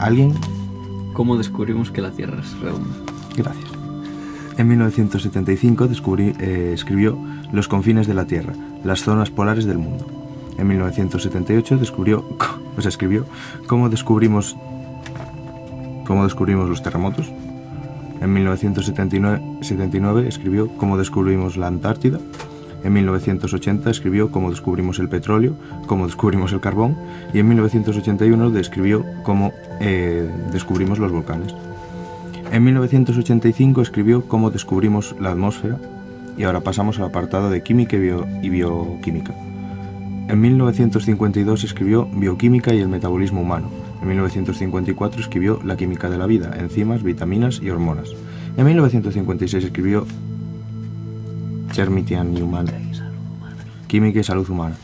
alien? 0.00 0.34
¿Cómo 1.12 1.36
descubrimos 1.38 1.92
que 1.92 2.02
la 2.02 2.10
Tierra 2.10 2.40
es 2.40 2.58
redonda? 2.58 2.90
Gracias. 3.36 3.64
En 4.58 4.66
1975 4.66 5.88
descubrí- 5.88 6.34
eh, 6.40 6.72
escribió 6.74 7.16
Los 7.52 7.68
confines 7.68 8.08
de 8.08 8.14
la 8.14 8.24
Tierra, 8.26 8.52
las 8.82 9.02
zonas 9.02 9.30
polares 9.30 9.64
del 9.64 9.78
mundo. 9.78 10.06
En 10.58 10.66
1978 10.66 11.78
descubrió, 11.78 12.24
o 12.76 12.80
sea, 12.80 12.88
escribió 12.88 13.26
cómo 13.68 13.88
descubrimos 13.88 14.56
cómo 16.04 16.24
descubrimos 16.24 16.68
los 16.68 16.82
terremotos. 16.82 17.30
En 18.24 18.32
1979 18.32 19.42
79 19.60 20.26
escribió 20.26 20.68
cómo 20.78 20.96
descubrimos 20.96 21.58
la 21.58 21.66
Antártida. 21.66 22.18
En 22.82 22.94
1980 22.94 23.90
escribió 23.90 24.30
cómo 24.30 24.48
descubrimos 24.48 24.98
el 24.98 25.10
petróleo, 25.10 25.54
cómo 25.86 26.06
descubrimos 26.06 26.50
el 26.54 26.60
carbón. 26.60 26.96
Y 27.34 27.40
en 27.40 27.48
1981 27.48 28.50
describió 28.50 29.04
cómo 29.24 29.52
eh, 29.78 30.26
descubrimos 30.50 30.98
los 30.98 31.12
volcanes. 31.12 31.54
En 32.50 32.64
1985 32.64 33.82
escribió 33.82 34.26
Cómo 34.26 34.50
descubrimos 34.50 35.14
la 35.20 35.32
atmósfera 35.32 35.78
y 36.38 36.44
ahora 36.44 36.62
pasamos 36.62 36.98
al 36.98 37.04
apartado 37.04 37.50
de 37.50 37.62
Química 37.62 37.96
y 37.96 38.48
Bioquímica. 38.48 39.34
En 40.28 40.40
1952 40.40 41.64
escribió 41.64 42.06
Bioquímica 42.06 42.72
y 42.72 42.80
el 42.80 42.88
metabolismo 42.88 43.42
humano. 43.42 43.83
En 44.04 44.08
1954 44.08 45.18
escribió 45.18 45.60
La 45.64 45.78
química 45.78 46.10
de 46.10 46.18
la 46.18 46.26
vida, 46.26 46.54
enzimas, 46.58 47.02
vitaminas 47.02 47.62
y 47.62 47.70
hormonas. 47.70 48.10
En 48.54 48.66
1956 48.66 49.64
escribió 49.64 50.06
Chermitian 51.72 52.36
y 52.36 52.42
humana. 52.42 52.70
Química 53.86 54.20
y 54.20 54.22
salud 54.22 54.46
humana. 54.50 54.76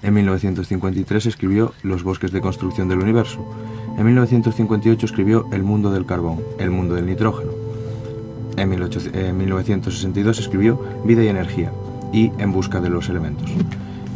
En 0.00 0.14
1953 0.14 1.26
escribió 1.26 1.74
Los 1.82 2.02
bosques 2.02 2.32
de 2.32 2.40
construcción 2.40 2.88
del 2.88 3.00
universo. 3.00 3.46
En 3.98 4.06
1958 4.06 5.04
escribió 5.04 5.44
El 5.52 5.64
mundo 5.64 5.90
del 5.90 6.06
carbón, 6.06 6.40
El 6.58 6.70
mundo 6.70 6.94
del 6.94 7.04
nitrógeno. 7.04 7.50
En 8.56 8.70
18 8.70 9.10
en 9.12 9.36
1962 9.36 10.38
escribió 10.38 10.82
Vida 11.04 11.22
y 11.22 11.28
energía 11.28 11.70
y 12.10 12.32
En 12.38 12.52
busca 12.52 12.80
de 12.80 12.88
los 12.88 13.10
elementos. 13.10 13.50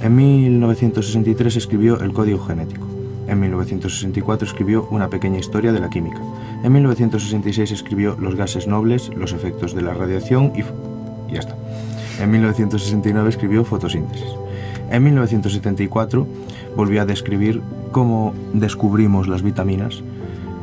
En 0.00 0.16
1963 0.16 1.56
escribió 1.56 2.00
El 2.00 2.14
código 2.14 2.42
genético. 2.42 2.95
En 3.26 3.40
1964 3.40 4.46
escribió 4.46 4.86
Una 4.90 5.08
pequeña 5.08 5.38
historia 5.38 5.72
de 5.72 5.80
la 5.80 5.90
química. 5.90 6.20
En 6.62 6.72
1966 6.72 7.72
escribió 7.72 8.16
Los 8.20 8.36
gases 8.36 8.66
nobles, 8.66 9.10
los 9.16 9.32
efectos 9.32 9.74
de 9.74 9.82
la 9.82 9.94
radiación 9.94 10.52
y, 10.54 10.62
ya 11.32 11.40
está. 11.40 11.56
En 12.20 12.30
1969 12.30 13.28
escribió 13.28 13.64
Fotosíntesis. 13.64 14.28
En 14.90 15.02
1974 15.04 16.26
volvió 16.76 17.02
a 17.02 17.06
describir 17.06 17.60
cómo 17.90 18.34
descubrimos 18.54 19.28
las 19.28 19.42
vitaminas. 19.42 20.02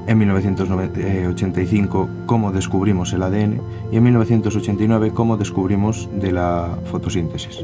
En 0.07 0.17
1985 0.17 2.09
cómo 2.25 2.51
descubrimos 2.51 3.13
el 3.13 3.23
ADN 3.23 3.61
y 3.91 3.97
en 3.97 4.03
1989 4.03 5.11
cómo 5.13 5.37
descubrimos 5.37 6.09
de 6.13 6.31
la 6.31 6.77
fotosíntesis. 6.85 7.63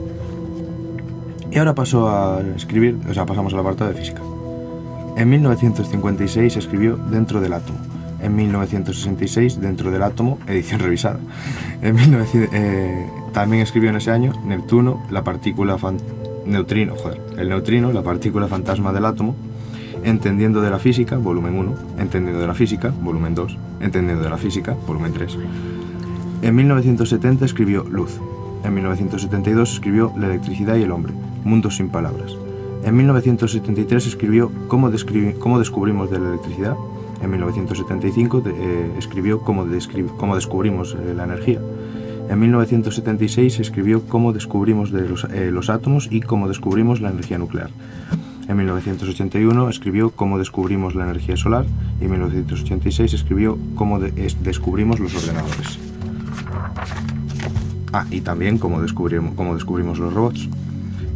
Y 1.51 1.57
ahora 1.57 1.73
paso 1.73 2.07
a 2.09 2.41
escribir, 2.55 2.97
o 3.09 3.13
sea, 3.13 3.25
pasamos 3.25 3.53
al 3.53 3.59
apartado 3.59 3.91
de 3.91 3.97
física. 3.97 4.21
En 5.19 5.27
1956 5.27 6.55
escribió 6.55 6.95
Dentro 6.95 7.41
del 7.41 7.51
átomo. 7.51 7.77
En 8.21 8.37
1966 8.37 9.59
Dentro 9.59 9.91
del 9.91 10.01
átomo, 10.01 10.39
edición 10.47 10.79
revisada. 10.79 11.19
En 11.81 11.95
1900 11.95 12.49
eh, 12.53 13.05
también 13.33 13.61
escribió 13.61 13.89
en 13.89 13.97
ese 13.97 14.11
año 14.11 14.31
Neptuno, 14.45 15.03
la 15.11 15.25
partícula 15.25 15.77
neutrino, 16.45 16.93
el 17.37 17.49
neutrino, 17.49 17.91
la 17.91 18.01
partícula 18.01 18.47
fantasma 18.47 18.93
del 18.93 19.03
átomo. 19.03 19.35
Entendiendo 20.05 20.61
de 20.61 20.69
la 20.69 20.79
física, 20.79 21.17
volumen 21.17 21.57
1. 21.57 21.75
Entendiendo 21.97 22.39
de 22.39 22.47
la 22.47 22.53
física, 22.53 22.93
volumen 23.01 23.35
2. 23.35 23.57
Entendiendo 23.81 24.23
de 24.23 24.29
la 24.29 24.37
física, 24.37 24.77
volumen 24.87 25.11
3. 25.11 25.37
En 26.43 26.55
1970 26.55 27.43
escribió 27.43 27.83
Luz. 27.83 28.21
En 28.63 28.73
1972 28.73 29.73
escribió 29.73 30.13
La 30.17 30.27
electricidad 30.27 30.77
y 30.77 30.83
el 30.83 30.91
hombre, 30.91 31.11
Mundos 31.43 31.75
sin 31.75 31.89
palabras. 31.89 32.37
En 32.83 32.95
1973 32.95 34.07
escribió 34.07 34.51
Cómo, 34.67 34.89
descubrimos 34.89 36.09
de 36.09 36.19
la 36.19 36.29
electricidad. 36.29 36.75
En 37.21 37.29
1975 37.31 38.41
de- 38.41 38.51
eh, 38.51 38.91
escribió 38.97 39.41
cómo, 39.41 39.65
descubrimos 39.65 40.95
eh, 40.95 41.13
la 41.15 41.25
energía. 41.25 41.59
En 42.29 42.39
1976 42.39 43.59
escribió 43.59 44.03
Cómo 44.07 44.31
descubrimos 44.33 44.91
eh, 44.93 45.49
los 45.51 45.69
átomos 45.69 46.07
y 46.11 46.21
cómo 46.21 46.47
descubrimos 46.47 47.01
la 47.01 47.09
energía 47.09 47.37
nuclear. 47.37 47.69
En 48.47 48.55
1981 48.57 49.69
escribió 49.69 50.11
Cómo 50.11 50.37
descubrimos 50.39 50.95
la 50.95 51.03
energía 51.03 51.35
solar 51.37 51.65
y 51.99 52.05
en 52.05 52.11
1986 52.11 53.13
escribió 53.13 53.57
Cómo 53.75 53.99
de- 53.99 54.13
es- 54.25 54.41
descubrimos 54.41 54.99
los 54.99 55.13
ordenadores. 55.15 55.77
Ah, 57.91 58.05
y 58.11 58.21
también 58.21 58.57
cómo 58.59 58.81
descubrimos 58.81 59.99
los 59.99 60.13
robots. 60.13 60.47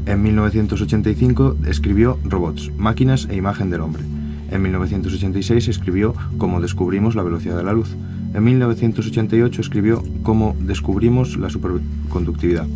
En 0.05 0.21
1985 0.21 1.55
escribió 1.65 2.19
Robots, 2.25 2.71
máquinas 2.77 3.25
e 3.29 3.37
imagen 3.37 3.69
del 3.69 3.79
hombre. 3.79 4.03
En 4.51 4.61
1986 4.61 5.69
escribió 5.69 6.13
Cómo 6.37 6.59
descubrimos 6.59 7.15
la 7.15 7.23
velocidad 7.23 7.55
de 7.55 7.63
la 7.63 7.71
luz. 7.71 7.95
En 8.33 8.43
1988 8.43 9.61
escribió 9.61 10.03
Cómo 10.23 10.57
descubrimos 10.59 11.37
la 11.37 11.49
superconductividad. 11.49 12.67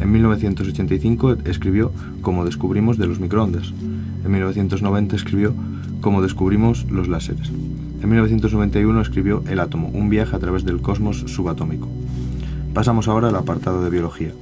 En 0.00 0.10
1985 0.10 1.36
escribió 1.44 1.92
Cómo 2.22 2.44
descubrimos 2.44 2.98
de 2.98 3.06
los 3.06 3.20
microondas. 3.20 3.72
En 4.24 4.30
1990 4.32 5.14
escribió 5.14 5.54
Cómo 6.00 6.22
descubrimos 6.22 6.90
los 6.90 7.06
láseres. 7.06 7.52
En 8.02 8.08
1991 8.08 9.00
escribió 9.00 9.44
El 9.48 9.60
átomo, 9.60 9.90
un 9.90 10.08
viaje 10.10 10.34
a 10.34 10.40
través 10.40 10.64
del 10.64 10.80
cosmos 10.80 11.18
subatómico. 11.26 11.88
Pasamos 12.74 13.06
ahora 13.06 13.28
al 13.28 13.36
apartado 13.36 13.84
de 13.84 13.90
biología. 13.90 14.32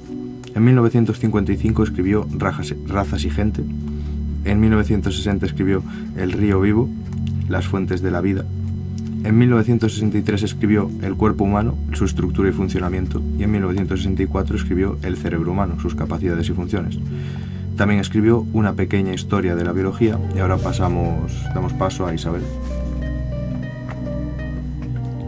En 0.57 0.63
1955 0.63 1.83
escribió 1.83 2.27
Razas 2.31 3.23
y 3.23 3.29
Gente. 3.29 3.61
En 4.43 4.59
1960 4.59 5.45
escribió 5.45 5.83
El 6.17 6.31
río 6.31 6.59
vivo, 6.59 6.89
Las 7.47 7.67
fuentes 7.67 8.01
de 8.01 8.09
la 8.09 8.21
vida. 8.21 8.43
En 9.23 9.37
1963 9.37 10.41
escribió 10.41 10.89
El 11.03 11.13
cuerpo 11.13 11.43
humano, 11.43 11.77
su 11.93 12.05
estructura 12.05 12.49
y 12.49 12.53
funcionamiento. 12.53 13.21
Y 13.37 13.43
en 13.43 13.51
1964 13.51 14.55
escribió 14.55 14.97
El 15.03 15.15
cerebro 15.17 15.51
humano, 15.51 15.79
sus 15.79 15.93
capacidades 15.93 16.49
y 16.49 16.53
funciones. 16.53 16.97
También 17.75 17.99
escribió 17.99 18.47
una 18.51 18.73
pequeña 18.73 19.13
historia 19.13 19.55
de 19.55 19.63
la 19.63 19.73
biología 19.73 20.17
y 20.35 20.39
ahora 20.39 20.57
pasamos, 20.57 21.31
damos 21.53 21.73
paso 21.73 22.07
a 22.07 22.15
Isabel. 22.15 22.41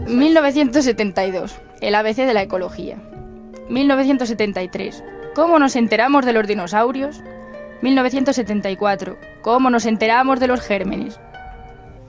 1972. 0.08 1.54
El 1.80 1.94
ABC 1.94 2.16
de 2.16 2.34
la 2.34 2.42
ecología. 2.42 2.96
1973. 3.68 5.04
¿Cómo 5.34 5.60
nos 5.60 5.76
enteramos 5.76 6.26
de 6.26 6.32
los 6.32 6.48
dinosaurios? 6.48 7.22
1974. 7.82 9.16
¿Cómo 9.42 9.70
nos 9.70 9.86
enteramos 9.86 10.40
de 10.40 10.48
los 10.48 10.60
gérmenes? 10.60 11.20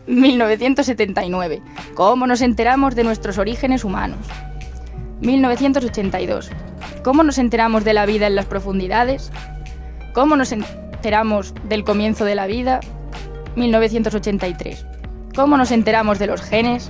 1979. 0.08 1.62
¿Cómo 1.94 2.26
nos 2.26 2.42
enteramos 2.42 2.96
de 2.96 3.04
nuestros 3.04 3.38
orígenes 3.38 3.84
humanos? 3.84 4.18
1982. 5.22 6.50
¿Cómo 7.04 7.24
nos 7.24 7.38
enteramos 7.38 7.84
de 7.84 7.94
la 7.94 8.08
vida 8.08 8.26
en 8.26 8.36
las 8.36 8.48
profundidades? 8.48 9.32
¿Cómo 10.14 10.36
nos 10.36 10.52
enteramos 10.52 11.54
del 11.64 11.84
comienzo 11.84 12.26
de 12.26 12.34
la 12.34 12.48
vida? 12.48 12.80
1983. 13.56 14.88
¿Cómo 15.36 15.58
nos 15.58 15.72
enteramos 15.72 16.18
de 16.18 16.26
los 16.26 16.42
genes? 16.42 16.90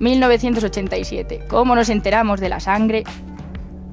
1987. 0.00 1.46
¿Cómo 1.48 1.74
nos 1.74 1.88
enteramos 1.88 2.40
de 2.40 2.50
la 2.50 2.60
sangre? 2.60 3.04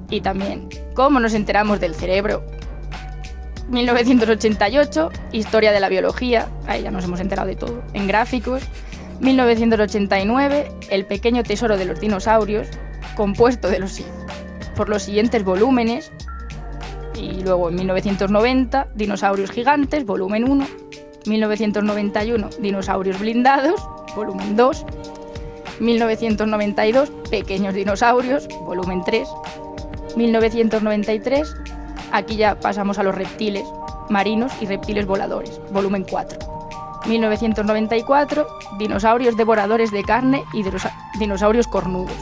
Y 0.09 0.21
también, 0.21 0.69
¿cómo 0.93 1.19
nos 1.19 1.33
enteramos 1.33 1.79
del 1.79 1.95
cerebro? 1.95 2.43
1988, 3.69 5.09
Historia 5.31 5.71
de 5.71 5.79
la 5.79 5.89
biología, 5.89 6.49
ahí 6.67 6.83
ya 6.83 6.91
nos 6.91 7.05
hemos 7.05 7.19
enterado 7.19 7.47
de 7.47 7.55
todo, 7.55 7.83
en 7.93 8.07
gráficos. 8.07 8.63
1989, 9.19 10.71
El 10.89 11.05
pequeño 11.05 11.43
tesoro 11.43 11.77
de 11.77 11.85
los 11.85 11.99
dinosaurios, 11.99 12.67
compuesto 13.15 13.69
de 13.69 13.79
los, 13.79 14.01
por 14.75 14.89
los 14.89 15.03
siguientes 15.03 15.43
volúmenes. 15.43 16.11
Y 17.15 17.41
luego 17.41 17.69
en 17.69 17.75
1990, 17.75 18.87
Dinosaurios 18.95 19.51
gigantes, 19.51 20.05
volumen 20.05 20.49
1. 20.49 20.67
1991, 21.25 22.49
Dinosaurios 22.59 23.19
blindados, 23.19 23.87
volumen 24.15 24.55
2. 24.55 24.85
1992, 25.79 27.11
Pequeños 27.29 27.73
dinosaurios, 27.73 28.47
volumen 28.65 29.03
3. 29.05 29.27
1993, 30.15 31.55
aquí 32.11 32.35
ya 32.35 32.55
pasamos 32.59 32.99
a 32.99 33.03
los 33.03 33.15
reptiles 33.15 33.63
marinos 34.09 34.51
y 34.61 34.65
reptiles 34.65 35.05
voladores, 35.05 35.59
volumen 35.71 36.05
4. 36.09 36.39
1994, 37.05 38.47
Dinosaurios 38.77 39.35
devoradores 39.35 39.91
de 39.91 40.03
carne 40.03 40.43
y 40.53 40.63
dinosa- 40.63 40.93
dinosaurios 41.19 41.67
cornudos, 41.67 42.15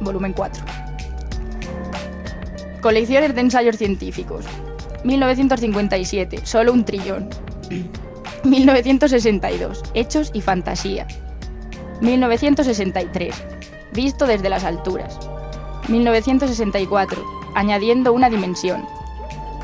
volumen 0.00 0.32
4. 0.32 0.64
Colecciones 2.82 3.34
de 3.34 3.40
ensayos 3.40 3.76
científicos. 3.76 4.44
1957, 5.04 6.40
solo 6.44 6.72
un 6.72 6.84
trillón. 6.84 7.28
1962, 8.44 9.82
hechos 9.94 10.30
y 10.34 10.40
fantasía. 10.40 11.06
1963, 12.00 13.34
visto 13.92 14.26
desde 14.26 14.48
las 14.48 14.64
alturas. 14.64 15.18
1964, 15.88 17.22
añadiendo 17.56 18.12
una 18.12 18.28
dimensión. 18.28 18.86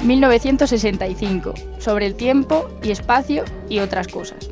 1965, 0.02 1.52
sobre 1.78 2.07
el 2.07 2.14
tiempo 2.16 2.68
y 2.83 2.90
espacio 2.90 3.44
y 3.68 3.78
otras 3.81 4.09
cosas. 4.09 4.48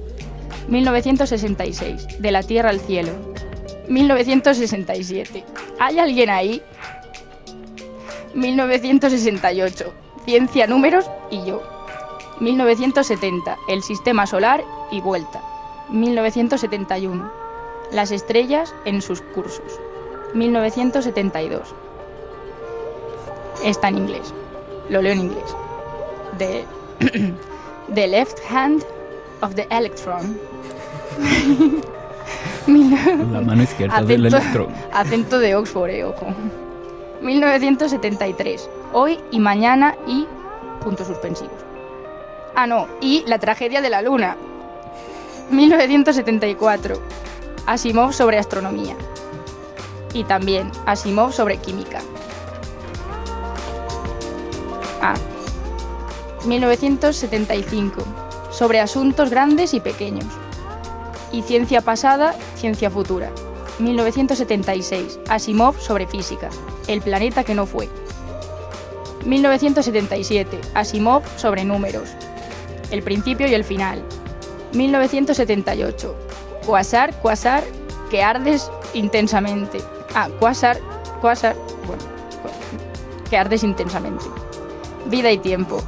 1966, 0.69 2.21
de 2.21 2.31
la 2.31 2.43
Tierra 2.43 2.69
al 2.69 2.81
cielo. 2.81 3.13
1967, 3.89 5.45
¿hay 5.81 5.99
alguien 5.99 6.31
ahí? 6.31 6.63
1968, 8.35 9.93
ciencia, 10.25 10.67
números 10.67 11.11
y 11.31 11.45
yo. 11.45 11.63
1970, 12.41 13.57
el 13.69 13.83
sistema 13.83 14.27
solar 14.27 14.63
y 14.93 15.01
vuelta. 15.01 15.43
1971, 15.89 17.33
las 17.91 18.13
estrellas 18.13 18.75
en 18.85 19.01
sus 19.01 19.23
cursos. 19.23 19.81
1972. 20.35 21.75
Está 23.65 23.89
en 23.89 23.99
inglés. 23.99 24.33
Lo 24.89 25.03
leo 25.03 25.13
en 25.13 25.21
inglés. 25.21 25.57
The, 26.39 26.65
the 27.95 28.07
left 28.09 28.39
hand 28.51 28.85
of 29.43 29.55
the 29.55 29.67
electron. 29.71 30.39
La 32.67 33.41
mano 33.41 33.63
izquierda 33.63 34.03
del 34.03 34.27
electrón. 34.27 34.69
Acento 34.93 35.39
de 35.39 35.55
Oxford, 35.55 35.91
eh, 35.91 36.05
ojo. 36.05 36.27
1973. 37.23 38.69
Hoy 38.93 39.19
y 39.31 39.41
mañana 39.41 39.97
y 40.07 40.27
puntos 40.83 41.07
suspensivos. 41.07 41.53
Ah, 42.55 42.67
no, 42.67 42.87
y 43.01 43.25
la 43.27 43.39
tragedia 43.39 43.81
de 43.81 43.91
la 43.91 44.03
luna. 44.03 44.37
1974. 45.51 47.01
Asimov 47.67 48.13
sobre 48.13 48.39
astronomía. 48.39 48.97
Y 50.13 50.25
también 50.25 50.71
Asimov 50.87 51.33
sobre 51.33 51.59
química. 51.59 52.01
Ah. 55.01 55.15
1975. 56.47 58.03
Sobre 58.51 58.81
asuntos 58.81 59.31
grandes 59.31 59.75
y 59.75 59.81
pequeños. 59.81 60.27
Y 61.33 61.43
ciencia 61.43 61.81
pasada, 61.81 62.35
ciencia 62.57 62.91
futura. 62.91 63.31
1976. 63.79 65.21
Asimov 65.29 65.79
sobre 65.79 66.07
física. 66.07 66.51
El 66.87 67.01
planeta 67.01 67.45
que 67.45 67.55
no 67.55 67.67
fue. 67.67 67.89
1977. 69.25 70.61
Asimov 70.75 71.23
sobre 71.37 71.65
números. 71.65 72.11
El 72.91 73.03
principio 73.03 73.47
y 73.47 73.55
el 73.55 73.65
final. 73.65 74.03
1978. 74.73 76.17
Quasar, 76.67 77.15
quasar, 77.21 77.65
que 78.11 78.23
ardes 78.23 78.71
intensamente. 78.95 79.79
Ah, 80.15 80.29
quasar, 80.39 80.79
quasar, 81.21 81.55
bueno, 81.87 82.03
que 83.29 83.37
ardes 83.37 83.63
intensamente. 83.63 84.25
Vida 85.11 85.33
y 85.33 85.39
tiempo. 85.39 85.83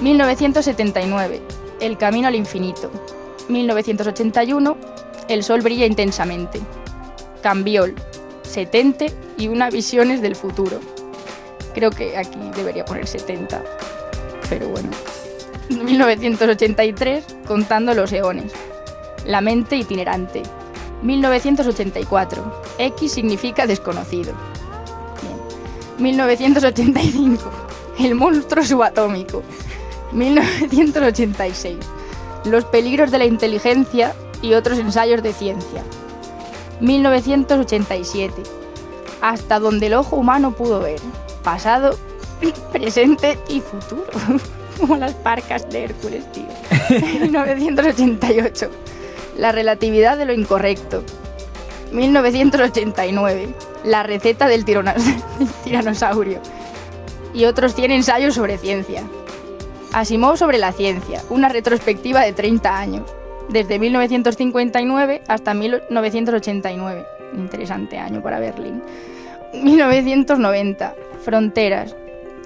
1979. 0.00 1.40
El 1.80 1.96
camino 1.96 2.28
al 2.28 2.34
infinito. 2.34 2.90
1981. 3.48 4.76
El 5.28 5.42
sol 5.42 5.62
brilla 5.62 5.86
intensamente. 5.86 6.60
Cambiol. 7.42 7.94
70 8.42 9.06
y 9.38 9.48
una 9.48 9.70
visiones 9.70 10.20
del 10.20 10.36
futuro. 10.36 10.78
Creo 11.72 11.90
que 11.90 12.18
aquí 12.18 12.38
debería 12.54 12.84
poner 12.84 13.06
70. 13.06 13.62
Pero 14.50 14.68
bueno. 14.68 14.90
1983, 15.70 17.24
contando 17.46 17.94
los 17.94 18.12
eones. 18.12 18.52
La 19.24 19.40
mente 19.40 19.76
itinerante. 19.76 20.42
1984. 21.02 22.62
X 22.76 23.10
significa 23.12 23.66
desconocido. 23.66 24.34
Bien. 25.22 26.12
1985. 26.12 27.69
El 28.00 28.14
monstruo 28.14 28.64
subatómico. 28.64 29.42
1986. 30.12 31.76
Los 32.46 32.64
peligros 32.64 33.10
de 33.10 33.18
la 33.18 33.26
inteligencia 33.26 34.14
y 34.40 34.54
otros 34.54 34.78
ensayos 34.78 35.22
de 35.22 35.34
ciencia. 35.34 35.82
1987. 36.80 38.42
Hasta 39.20 39.58
donde 39.58 39.88
el 39.88 39.94
ojo 39.94 40.16
humano 40.16 40.52
pudo 40.52 40.80
ver. 40.80 40.98
Pasado, 41.44 41.94
presente 42.72 43.38
y 43.48 43.60
futuro. 43.60 44.06
Como 44.80 44.96
las 44.96 45.12
parcas 45.12 45.68
de 45.68 45.84
Hércules, 45.84 46.24
tío. 46.32 46.46
1988. 47.20 48.70
La 49.36 49.52
relatividad 49.52 50.16
de 50.16 50.24
lo 50.24 50.32
incorrecto. 50.32 51.02
1989. 51.92 53.54
La 53.84 54.02
receta 54.04 54.48
del, 54.48 54.64
del 54.64 54.84
tiranosaurio. 55.64 56.40
Y 57.32 57.44
otros 57.44 57.74
100 57.74 57.92
ensayos 57.92 58.34
sobre 58.34 58.58
ciencia. 58.58 59.02
Asimov 59.92 60.36
sobre 60.36 60.58
la 60.58 60.72
ciencia, 60.72 61.22
una 61.30 61.48
retrospectiva 61.48 62.20
de 62.20 62.32
30 62.32 62.78
años, 62.78 63.10
desde 63.48 63.78
1959 63.78 65.22
hasta 65.26 65.54
1989. 65.54 67.06
Interesante 67.34 67.98
año 67.98 68.22
para 68.22 68.38
Berlín. 68.38 68.82
1990. 69.54 70.94
Fronteras. 71.24 71.96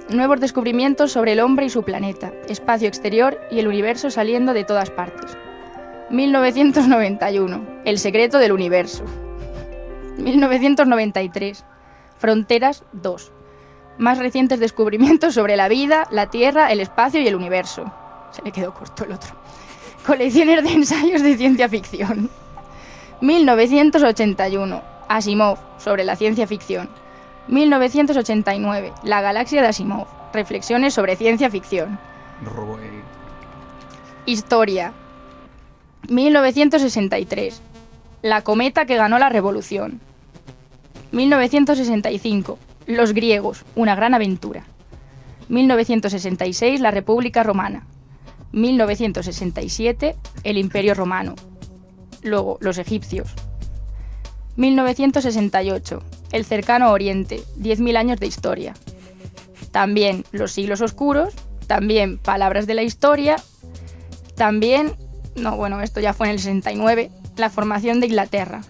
Nuevos 0.09 0.41
descubrimientos 0.41 1.12
sobre 1.12 1.32
el 1.32 1.41
hombre 1.41 1.66
y 1.66 1.70
su 1.70 1.82
planeta, 1.82 2.32
espacio 2.49 2.89
exterior 2.89 3.39
y 3.51 3.59
el 3.59 3.68
universo 3.68 4.11
saliendo 4.11 4.53
de 4.53 4.64
todas 4.64 4.91
partes. 4.91 5.37
1991. 6.11 7.62
El 7.85 7.99
secreto 7.99 8.39
del 8.39 8.53
universo. 8.53 9.05
1993. 10.18 11.64
Fronteras 12.18 12.85
2. 12.93 13.34
Más 13.99 14.18
recientes 14.18 14.59
descubrimientos 14.59 15.34
sobre 15.34 15.57
la 15.57 15.68
vida, 15.68 16.07
la 16.11 16.28
Tierra, 16.30 16.72
el 16.72 16.80
espacio 16.80 17.20
y 17.20 17.28
el 17.28 17.36
universo. 17.36 17.92
Se 18.32 18.42
le 18.42 18.51
quedó 18.51 18.74
corto 18.74 19.05
el 19.05 19.12
otro. 19.12 19.34
Colecciones 20.05 20.64
de 20.64 20.72
ensayos 20.72 21.22
de 21.22 21.36
ciencia 21.36 21.68
ficción. 21.68 22.28
1981. 23.20 24.82
Asimov, 25.09 25.59
sobre 25.78 26.05
la 26.05 26.16
ciencia 26.16 26.47
ficción. 26.47 26.88
1989. 27.49 28.92
La 29.05 29.20
galaxia 29.20 29.62
de 29.62 29.68
Asimov. 29.68 30.07
Reflexiones 30.32 30.95
sobre 30.95 31.16
ciencia 31.16 31.49
ficción. 31.51 31.99
Robo. 32.45 32.78
Historia. 34.26 34.92
1963. 36.09 37.62
La 38.22 38.42
cometa 38.42 38.86
que 38.86 38.97
ganó 38.97 39.18
la 39.18 39.28
revolución. 39.28 40.01
1965. 41.12 42.59
Los 42.87 43.14
griegos, 43.14 43.64
una 43.76 43.95
gran 43.95 44.14
aventura. 44.14 44.64
1966. 45.49 46.80
La 46.80 46.91
República 46.91 47.43
Romana. 47.43 47.87
1967. 48.53 50.16
El 50.43 50.59
Imperio 50.59 50.95
Romano. 50.95 51.35
Luego, 52.22 52.59
los 52.61 52.78
egipcios. 52.78 53.32
1968. 54.57 56.03
El 56.32 56.45
cercano 56.45 56.91
Oriente. 56.91 57.43
10.000 57.59 57.97
años 57.97 58.20
de 58.20 58.26
historia. 58.26 58.74
También 59.70 60.24
los 60.32 60.53
siglos 60.53 60.80
oscuros. 60.80 61.35
También 61.66 62.18
palabras 62.18 62.66
de 62.66 62.74
la 62.74 62.82
historia. 62.82 63.37
También, 64.37 64.93
no, 65.37 65.57
bueno, 65.57 65.80
esto 65.80 66.01
ya 66.01 66.12
fue 66.12 66.26
en 66.26 66.32
el 66.32 66.39
69, 66.39 67.11
la 67.37 67.51
formación 67.51 68.01
de 68.01 68.07
Inglaterra. 68.09 68.62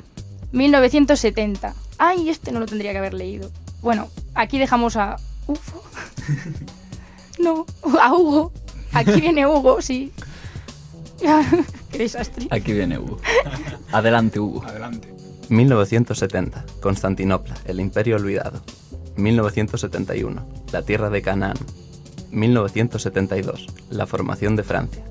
1970. 0.52 1.74
Ay, 1.98 2.28
este 2.28 2.52
no 2.52 2.60
lo 2.60 2.66
tendría 2.66 2.92
que 2.92 2.98
haber 2.98 3.14
leído. 3.14 3.50
Bueno, 3.84 4.08
aquí 4.34 4.58
dejamos 4.58 4.96
a 4.96 5.16
Ufo. 5.46 5.82
No, 7.36 7.66
a 8.00 8.14
Hugo. 8.14 8.52
Aquí 8.92 9.20
viene 9.20 9.44
Hugo, 9.44 9.82
sí. 9.82 10.12
Qué 11.90 11.98
desastre. 11.98 12.46
Aquí 12.50 12.72
viene 12.72 12.96
Hugo. 12.96 13.18
Adelante, 13.90 14.38
Hugo. 14.38 14.64
Adelante. 14.64 15.12
1970. 15.48 16.64
Constantinopla, 16.80 17.56
el 17.66 17.80
imperio 17.80 18.16
olvidado. 18.16 18.62
1971. 19.16 20.46
La 20.72 20.82
tierra 20.82 21.10
de 21.10 21.22
Canaán. 21.22 21.58
1972. 22.30 23.66
La 23.90 24.06
formación 24.06 24.54
de 24.54 24.62
Francia. 24.62 25.04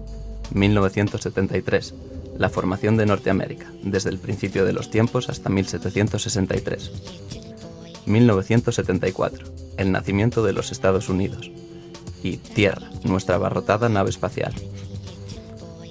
1973. 0.54 1.94
La 2.38 2.50
formación 2.50 2.96
de 2.96 3.06
Norteamérica, 3.06 3.68
desde 3.84 4.10
el 4.10 4.18
principio 4.18 4.66
de 4.66 4.74
los 4.74 4.90
tiempos 4.90 5.30
hasta 5.30 5.50
1763. 5.50 7.43
1974. 8.06 9.48
El 9.78 9.92
nacimiento 9.92 10.44
de 10.44 10.54
los 10.54 10.72
Estados 10.72 11.10
Unidos. 11.10 11.52
Y 12.24 12.38
Tierra, 12.38 12.90
nuestra 13.04 13.36
abarrotada 13.36 13.90
nave 13.90 14.10
espacial. 14.10 14.54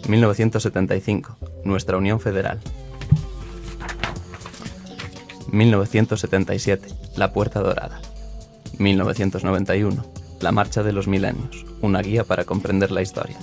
1975. 0.09 1.37
Nuestra 1.65 1.97
Unión 1.97 2.21
Federal. 2.21 2.61
1977. 5.51 6.89
La 7.17 7.33
Puerta 7.33 7.61
Dorada. 7.61 8.01
1991. 8.79 10.05
La 10.41 10.53
Marcha 10.53 10.83
de 10.83 10.93
los 10.93 11.07
Milenios. 11.07 11.65
Una 11.81 12.01
guía 12.03 12.25
para 12.25 12.45
comprender 12.45 12.91
la 12.91 13.03
historia. 13.03 13.39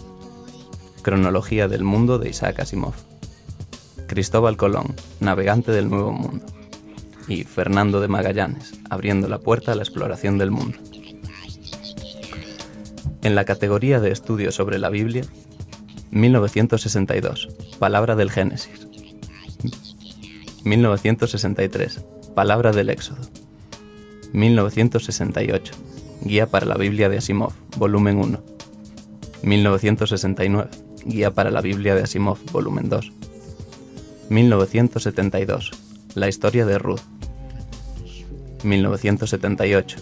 Cronología 1.02 1.68
del 1.68 1.84
mundo 1.84 2.20
de 2.20 2.30
Isaac 2.30 2.60
Asimov. 2.60 2.94
Cristóbal 4.08 4.58
Colón, 4.58 4.96
navegante 5.20 5.72
del 5.72 5.90
Nuevo 5.90 6.12
Mundo. 6.12 6.46
Y 7.30 7.44
Fernando 7.44 8.02
de 8.02 8.08
Magallanes, 8.08 8.74
abriendo 8.90 9.30
la 9.30 9.38
puerta 9.38 9.72
a 9.72 9.76
la 9.76 9.84
exploración 9.84 10.40
del 10.40 10.50
mundo. 10.50 10.78
En 13.22 13.36
la 13.36 13.46
categoría 13.46 14.00
de 14.00 14.12
estudio 14.12 14.52
sobre 14.52 14.80
la 14.80 14.90
Biblia, 14.90 15.24
1962, 16.10 17.50
Palabra 17.78 18.16
del 18.16 18.32
Génesis. 18.32 18.88
1963, 20.64 22.04
Palabra 22.34 22.72
del 22.72 22.90
Éxodo. 22.90 23.22
1968, 24.34 25.74
Guía 26.22 26.48
para 26.48 26.66
la 26.66 26.76
Biblia 26.76 27.10
de 27.10 27.20
Asimov, 27.20 27.54
volumen 27.78 28.18
1. 28.18 28.42
1969, 29.44 30.70
Guía 31.06 31.32
para 31.32 31.52
la 31.52 31.62
Biblia 31.62 31.94
de 31.94 32.04
Asimov, 32.04 32.40
volumen 32.52 32.90
2. 32.90 33.12
1972, 34.30 35.72
La 36.16 36.28
historia 36.28 36.66
de 36.66 36.80
Ruth. 36.80 37.19
1978, 38.64 39.98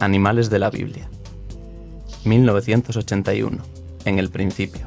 Animales 0.00 0.50
de 0.50 0.58
la 0.58 0.70
Biblia. 0.70 1.08
1981, 2.24 3.62
En 4.04 4.18
el 4.18 4.30
principio. 4.30 4.86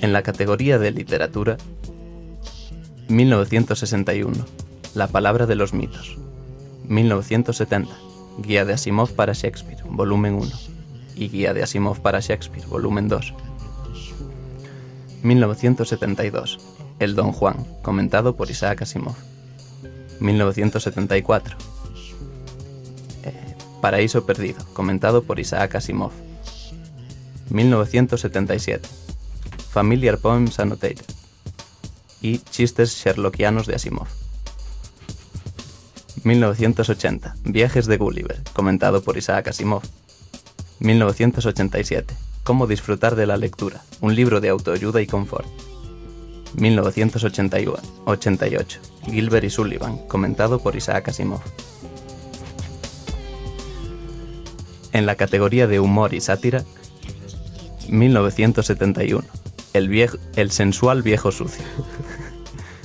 En 0.00 0.12
la 0.12 0.22
categoría 0.22 0.78
de 0.78 0.92
literatura, 0.92 1.56
1961, 3.08 4.34
La 4.94 5.08
palabra 5.08 5.46
de 5.46 5.56
los 5.56 5.72
mitos. 5.74 6.16
1970, 6.88 7.92
Guía 8.38 8.64
de 8.64 8.74
Asimov 8.74 9.12
para 9.12 9.32
Shakespeare, 9.32 9.82
volumen 9.84 10.34
1. 10.34 10.50
Y 11.16 11.28
Guía 11.28 11.54
de 11.54 11.62
Asimov 11.62 12.00
para 12.00 12.20
Shakespeare, 12.20 12.66
volumen 12.66 13.08
2. 13.08 13.34
1972, 15.22 16.60
El 17.00 17.16
Don 17.16 17.32
Juan, 17.32 17.66
comentado 17.82 18.36
por 18.36 18.50
Isaac 18.50 18.82
Asimov. 18.82 19.16
1974, 20.20 21.56
eh, 23.24 23.54
Paraíso 23.80 24.26
Perdido, 24.26 24.64
comentado 24.72 25.22
por 25.22 25.40
Isaac 25.40 25.76
Asimov. 25.76 26.12
1977, 27.50 28.88
Familiar 29.70 30.18
Poems 30.18 30.58
Annotated 30.58 31.04
y 32.20 32.38
Chistes 32.38 32.96
Sherlockianos 32.96 33.66
de 33.66 33.74
Asimov. 33.76 34.08
1980, 36.24 37.36
Viajes 37.44 37.86
de 37.86 37.96
Gulliver, 37.96 38.42
comentado 38.52 39.02
por 39.02 39.16
Isaac 39.16 39.48
Asimov. 39.48 39.82
1987, 40.80 42.14
Cómo 42.46 42.68
disfrutar 42.68 43.16
de 43.16 43.26
la 43.26 43.36
lectura, 43.36 43.82
un 44.00 44.14
libro 44.14 44.40
de 44.40 44.50
autoayuda 44.50 45.02
y 45.02 45.08
confort. 45.08 45.48
1988, 46.56 48.80
Gilbert 49.04 49.44
y 49.44 49.50
Sullivan, 49.50 49.98
comentado 50.08 50.58
por 50.58 50.74
Isaac 50.74 51.08
Asimov. 51.08 51.42
En 54.92 55.04
la 55.04 55.16
categoría 55.16 55.66
de 55.66 55.80
humor 55.80 56.14
y 56.14 56.22
sátira, 56.22 56.64
1971, 57.88 59.26
El, 59.74 59.88
viejo, 59.88 60.16
el 60.36 60.50
sensual 60.50 61.02
viejo 61.02 61.30
sucio 61.30 61.64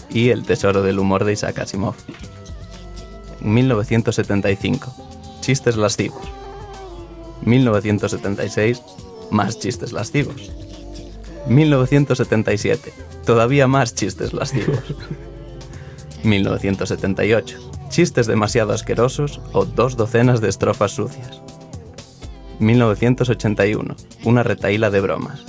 y 0.10 0.30
El 0.30 0.44
tesoro 0.44 0.84
del 0.84 1.00
humor 1.00 1.24
de 1.24 1.34
Isaac 1.34 1.60
Asimov. 1.60 1.96
1975, 3.40 4.94
Chistes 5.40 5.78
lascivos. 5.78 6.22
1976, 7.44 8.82
Más 9.32 9.58
chistes 9.58 9.94
lascivos. 9.94 10.52
1977, 11.48 12.94
Todavía 13.26 13.68
más 13.68 13.94
chistes 13.94 14.34
lascivos. 14.34 14.80
1978, 16.24 17.72
Chistes 17.90 18.26
demasiado 18.26 18.74
asquerosos 18.74 19.42
o 19.52 19.66
dos 19.66 19.98
docenas 19.98 20.40
de 20.40 20.50
estrofas 20.50 20.92
sucias. 20.92 21.42
1981, 22.60 23.96
Una 24.24 24.44
retaíla 24.44 24.90
de 24.90 25.02
bromas. 25.02 25.46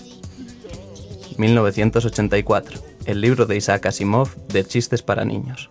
1984, 1.39 2.81
El 3.05 3.21
libro 3.21 3.47
de 3.47 3.57
Isaac 3.57 3.87
Asimov 3.87 4.35
de 4.49 4.65
chistes 4.65 5.03
para 5.03 5.25
niños. 5.25 5.71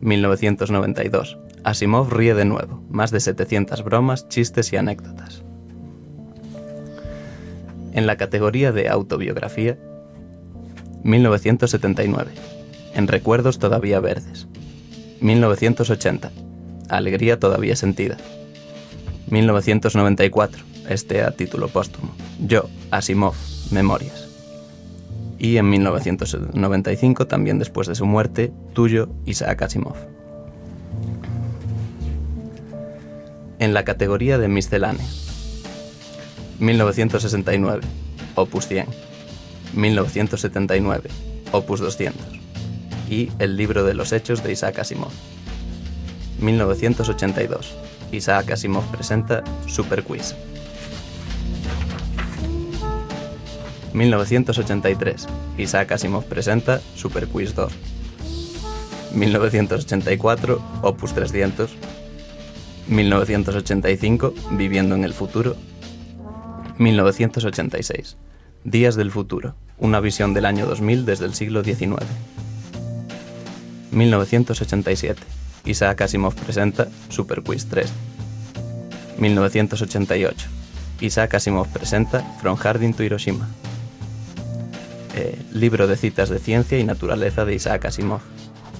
1992, 0.00 1.38
Asimov 1.64 2.10
ríe 2.10 2.34
de 2.34 2.44
nuevo, 2.44 2.82
más 2.88 3.10
de 3.10 3.20
700 3.20 3.84
bromas, 3.84 4.28
chistes 4.28 4.72
y 4.72 4.76
anécdotas. 4.76 5.44
En 7.92 8.06
la 8.06 8.16
categoría 8.16 8.72
de 8.72 8.88
autobiografía, 8.88 9.78
1979, 11.02 12.30
En 12.94 13.08
recuerdos 13.08 13.58
todavía 13.58 14.00
verdes. 14.00 14.46
1980, 15.20 16.30
Alegría 16.88 17.38
todavía 17.38 17.76
sentida. 17.76 18.16
1994, 19.28 20.62
este 20.88 21.22
a 21.22 21.30
título 21.30 21.68
póstumo, 21.68 22.12
Yo, 22.44 22.68
Asimov, 22.90 23.34
Memorias. 23.70 24.28
Y 25.38 25.56
en 25.56 25.70
1995, 25.70 27.26
también 27.26 27.58
después 27.58 27.86
de 27.86 27.94
su 27.94 28.06
muerte, 28.06 28.52
Tuyo, 28.72 29.08
Isaac 29.24 29.62
Asimov. 29.62 29.96
En 33.58 33.72
la 33.72 33.84
categoría 33.84 34.38
de 34.38 34.48
miscelánea, 34.48 35.06
1969, 36.60 37.80
Opus 38.34 38.68
100. 38.68 38.86
1979, 39.72 41.08
Opus 41.52 41.80
200. 41.80 42.22
Y 43.08 43.30
El 43.38 43.56
libro 43.56 43.84
de 43.84 43.94
los 43.94 44.12
hechos 44.12 44.44
de 44.44 44.52
Isaac 44.52 44.78
Asimov. 44.78 45.10
1982. 46.38 47.74
Isaac 48.12 48.50
Asimov 48.50 48.84
presenta 48.90 49.42
Super 49.66 50.02
Quiz. 50.04 50.34
1983. 53.94 55.26
Isaac 55.56 55.92
Asimov 55.92 56.24
presenta 56.24 56.80
Super 56.94 57.26
Quiz 57.26 57.54
2. 57.54 57.72
1984. 59.14 60.62
Opus 60.82 61.14
300. 61.14 61.70
1985. 62.86 64.34
Viviendo 64.52 64.94
en 64.94 65.04
el 65.04 65.14
futuro. 65.14 65.56
1986. 66.80 68.16
Días 68.64 68.96
del 68.96 69.10
futuro. 69.10 69.54
Una 69.76 70.00
visión 70.00 70.32
del 70.32 70.46
año 70.46 70.64
2000 70.64 71.04
desde 71.04 71.26
el 71.26 71.34
siglo 71.34 71.62
XIX. 71.62 72.06
1987. 73.90 75.20
Isaac 75.66 76.00
Asimov 76.00 76.34
presenta 76.34 76.88
Super 77.10 77.42
Quiz 77.42 77.66
3. 77.66 77.92
1988. 79.18 80.48
Isaac 81.02 81.34
Asimov 81.34 81.68
presenta 81.68 82.22
From 82.40 82.56
Hardin 82.56 82.94
to 82.94 83.02
Hiroshima. 83.02 83.46
Eh, 85.16 85.38
libro 85.52 85.86
de 85.86 85.98
citas 85.98 86.30
de 86.30 86.38
ciencia 86.38 86.78
y 86.78 86.84
naturaleza 86.84 87.44
de 87.44 87.56
Isaac 87.56 87.84
Asimov. 87.84 88.22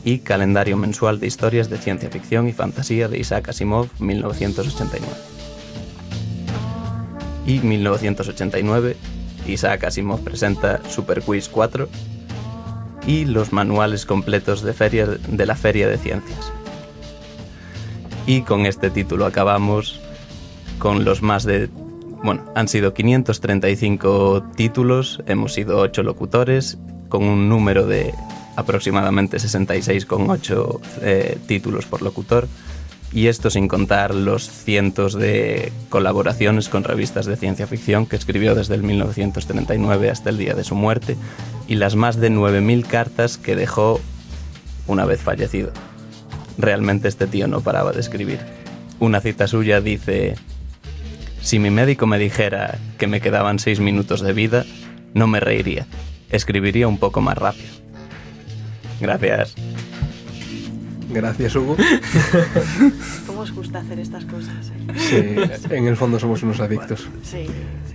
Y 0.04 0.20
calendario 0.20 0.78
mensual 0.78 1.20
de 1.20 1.26
historias 1.26 1.68
de 1.68 1.76
ciencia 1.76 2.08
ficción 2.08 2.48
y 2.48 2.54
fantasía 2.54 3.08
de 3.08 3.18
Isaac 3.18 3.50
Asimov 3.50 3.88
1989. 3.98 5.39
Y 7.46 7.60
1989, 7.60 8.96
Isaac 9.46 9.84
Asimov 9.84 10.20
presenta 10.20 10.80
Super 10.88 11.22
Quiz 11.22 11.48
4 11.48 11.88
y 13.06 13.24
los 13.24 13.52
manuales 13.52 14.06
completos 14.06 14.62
de, 14.62 14.72
feria, 14.72 15.06
de 15.06 15.46
la 15.46 15.56
Feria 15.56 15.88
de 15.88 15.98
Ciencias. 15.98 16.52
Y 18.26 18.42
con 18.42 18.66
este 18.66 18.90
título 18.90 19.26
acabamos 19.26 20.00
con 20.78 21.04
los 21.04 21.22
más 21.22 21.44
de... 21.44 21.68
Bueno, 22.22 22.44
han 22.54 22.68
sido 22.68 22.92
535 22.92 24.44
títulos, 24.54 25.22
hemos 25.26 25.54
sido 25.54 25.78
8 25.78 26.02
locutores, 26.02 26.78
con 27.08 27.24
un 27.24 27.48
número 27.48 27.86
de 27.86 28.14
aproximadamente 28.56 29.38
66,8 29.38 30.80
eh, 31.02 31.38
títulos 31.46 31.86
por 31.86 32.02
locutor. 32.02 32.46
Y 33.12 33.26
esto 33.26 33.50
sin 33.50 33.66
contar 33.66 34.14
los 34.14 34.48
cientos 34.48 35.14
de 35.14 35.72
colaboraciones 35.88 36.68
con 36.68 36.84
revistas 36.84 37.26
de 37.26 37.36
ciencia 37.36 37.66
ficción 37.66 38.06
que 38.06 38.16
escribió 38.16 38.54
desde 38.54 38.76
el 38.76 38.84
1939 38.84 40.10
hasta 40.10 40.30
el 40.30 40.38
día 40.38 40.54
de 40.54 40.62
su 40.62 40.76
muerte 40.76 41.16
y 41.66 41.74
las 41.74 41.96
más 41.96 42.20
de 42.20 42.30
9.000 42.30 42.86
cartas 42.86 43.36
que 43.36 43.56
dejó 43.56 44.00
una 44.86 45.04
vez 45.04 45.20
fallecido. 45.20 45.72
Realmente 46.56 47.08
este 47.08 47.26
tío 47.26 47.48
no 47.48 47.62
paraba 47.62 47.92
de 47.92 48.00
escribir. 48.00 48.38
Una 49.00 49.20
cita 49.20 49.48
suya 49.48 49.80
dice, 49.80 50.36
si 51.40 51.58
mi 51.58 51.70
médico 51.70 52.06
me 52.06 52.18
dijera 52.18 52.78
que 52.98 53.06
me 53.06 53.20
quedaban 53.20 53.58
seis 53.58 53.80
minutos 53.80 54.20
de 54.20 54.32
vida, 54.32 54.64
no 55.14 55.26
me 55.26 55.40
reiría, 55.40 55.86
escribiría 56.30 56.86
un 56.86 56.98
poco 56.98 57.20
más 57.20 57.36
rápido. 57.38 57.70
Gracias. 59.00 59.54
Gracias, 61.12 61.56
Hugo. 61.56 61.76
¿Cómo 63.26 63.40
os 63.40 63.52
gusta 63.52 63.80
hacer 63.80 63.98
estas 63.98 64.24
cosas? 64.24 64.70
eh? 64.88 65.50
Sí, 65.60 65.74
en 65.74 65.86
el 65.86 65.96
fondo 65.96 66.18
somos 66.18 66.42
unos 66.42 66.60
adictos. 66.60 67.08
Sí. 67.22 67.46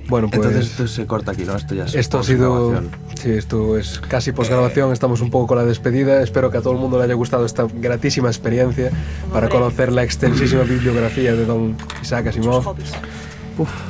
Bueno, 0.07 0.27
pues 0.29 0.45
Entonces 0.45 0.71
esto 0.71 0.87
se 0.87 1.05
corta 1.07 1.31
aquí, 1.31 1.45
¿no? 1.45 1.55
Esto 1.55 1.73
ya 1.73 1.85
es 1.85 1.95
esto 1.95 2.19
ha 2.19 2.23
sido... 2.23 2.81
Sí, 3.19 3.31
esto 3.31 3.77
es 3.77 3.99
casi 3.99 4.31
posgrabación, 4.33 4.91
estamos 4.93 5.21
un 5.21 5.31
poco 5.31 5.47
con 5.47 5.57
la 5.57 5.65
despedida. 5.65 6.21
Espero 6.21 6.51
que 6.51 6.57
a 6.57 6.61
todo 6.61 6.73
el 6.73 6.79
mundo 6.79 6.97
le 6.99 7.05
haya 7.05 7.15
gustado 7.15 7.45
esta 7.45 7.65
gratísima 7.73 8.27
experiencia 8.27 8.91
para 9.33 9.49
conocer 9.49 9.91
la 9.91 10.03
extensísima 10.03 10.61
bibliografía 10.63 11.33
de 11.35 11.45
don 11.45 11.75
Isaac 12.01 12.27
Asimov. 12.27 12.63
hobbies. 12.63 12.91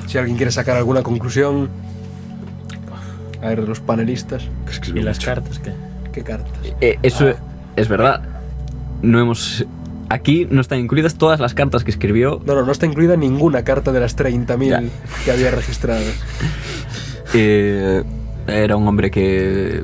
Si 0.08 0.18
alguien 0.18 0.38
quiere 0.38 0.52
sacar 0.52 0.78
alguna 0.78 1.02
conclusión, 1.04 1.70
a 3.42 3.50
ver, 3.50 3.60
los 3.68 3.80
panelistas, 3.80 4.44
Que 4.66 4.72
¿Y 4.72 4.74
escribe 4.74 5.04
las 5.04 5.18
mucho. 5.18 5.26
cartas 5.28 5.60
qué? 5.60 5.72
¿qué 6.14 6.24
cartas? 6.24 6.52
Eh, 6.80 6.98
eso 7.04 7.34
es 7.76 7.88
verdad. 7.90 8.22
No 9.06 9.20
hemos. 9.20 9.66
Aquí 10.10 10.48
no 10.50 10.62
están 10.62 10.80
incluidas 10.80 11.16
todas 11.16 11.40
las 11.40 11.54
cartas 11.54 11.84
que 11.84 11.92
escribió. 11.92 12.42
No, 12.46 12.56
no, 12.56 12.66
no 12.66 12.72
está 12.72 12.86
incluida 12.86 13.16
ninguna 13.18 13.64
carta 13.64 13.92
de 13.92 14.00
las 14.00 14.16
30.000 14.18 14.68
Ya. 14.70 14.84
que 15.24 15.32
había 15.32 15.52
registradas. 15.52 16.04
Eh, 17.38 18.02
era 18.48 18.78
un 18.78 18.88
hombre 18.88 19.12
que 19.12 19.84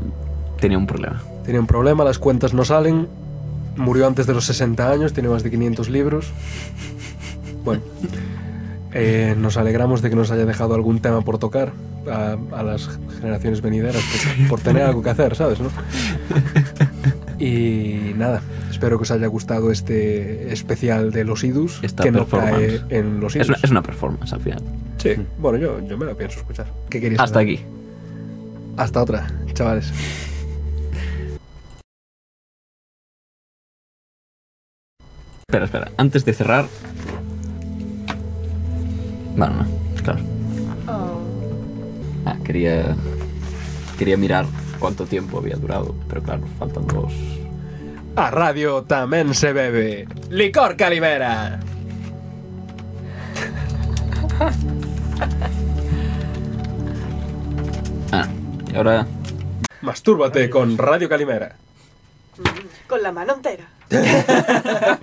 tenía 0.62 0.78
un 0.78 0.88
problema. 0.88 1.22
Tiene 1.44 1.60
un 1.60 1.68
problema, 1.68 2.06
las 2.06 2.18
cuentas 2.18 2.54
no 2.54 2.64
salen. 2.64 3.10
Murió 3.76 4.08
antes 4.08 4.26
de 4.26 4.34
los 4.34 4.46
60 4.46 4.90
años, 4.90 5.12
tiene 5.12 5.28
más 5.28 5.44
de 5.44 5.50
500 5.50 5.90
libros. 5.90 6.28
Bueno, 7.66 7.82
eh, 8.94 9.36
nos 9.38 9.58
alegramos 9.58 10.02
de 10.02 10.12
que 10.12 10.16
nos 10.16 10.32
haya 10.32 10.46
dejado 10.46 10.76
algún 10.76 11.00
tema 11.02 11.22
por 11.24 11.40
tocar 11.40 11.74
a, 12.10 12.38
a 12.56 12.64
las 12.64 12.90
generaciones 13.20 13.60
venideras, 13.62 14.02
por, 14.38 14.48
por 14.48 14.60
tener 14.62 14.84
algo 14.84 15.02
que 15.04 15.10
hacer, 15.10 15.36
¿sabes? 15.36 15.60
no? 15.60 15.70
Y 17.40 18.14
nada, 18.16 18.42
espero 18.82 18.98
que 18.98 19.04
os 19.04 19.12
haya 19.12 19.28
gustado 19.28 19.70
este 19.70 20.52
especial 20.52 21.12
de 21.12 21.24
los 21.24 21.44
idus, 21.44 21.80
Esta 21.84 22.02
que 22.02 22.12
no 22.12 22.26
cae 22.26 22.82
en 22.90 23.20
los 23.20 23.36
idus. 23.36 23.44
Es 23.44 23.50
una, 23.50 23.58
es 23.62 23.70
una 23.70 23.84
performance 23.84 24.34
al 24.34 24.42
final. 24.42 24.64
Sí, 24.98 25.12
bueno, 25.38 25.60
yo, 25.60 25.80
yo 25.88 26.00
me 26.00 26.06
lo 26.06 26.18
pienso 26.18 26.40
escuchar. 26.40 26.66
¿Qué 26.90 27.00
queréis 27.00 27.22
Hasta 27.22 27.42
saber? 27.42 27.54
aquí. 27.60 27.66
Hasta 28.78 29.04
otra, 29.04 29.28
chavales. 29.54 29.94
Espera, 35.48 35.66
espera. 35.66 35.92
Antes 35.98 36.26
de 36.26 36.34
cerrar. 36.34 36.66
Bueno, 39.36 39.54
no, 39.58 40.02
claro. 40.02 40.20
Oh, 40.88 41.20
Ah, 42.26 42.36
quería. 42.44 42.96
Quería 44.00 44.18
mirar 44.18 44.46
cuánto 44.80 45.06
tiempo 45.06 45.38
había 45.38 45.58
durado, 45.58 45.94
pero 46.08 46.24
claro, 46.24 46.42
faltan 46.58 46.88
dos. 46.88 47.14
A 48.16 48.28
radio 48.30 48.84
tamén 48.84 49.32
se 49.34 49.54
bebe 49.56 50.08
Licor 50.30 50.76
Calimera 50.76 51.60
Ah, 58.12 58.28
y 58.68 58.76
ahora. 58.76 59.08
Mastúrbate 59.80 60.50
con 60.50 60.78
Radio 60.78 61.08
Calimera 61.08 61.56
con 62.92 63.02
la 63.02 63.14
mano 63.14 63.36
entera. 63.36 63.70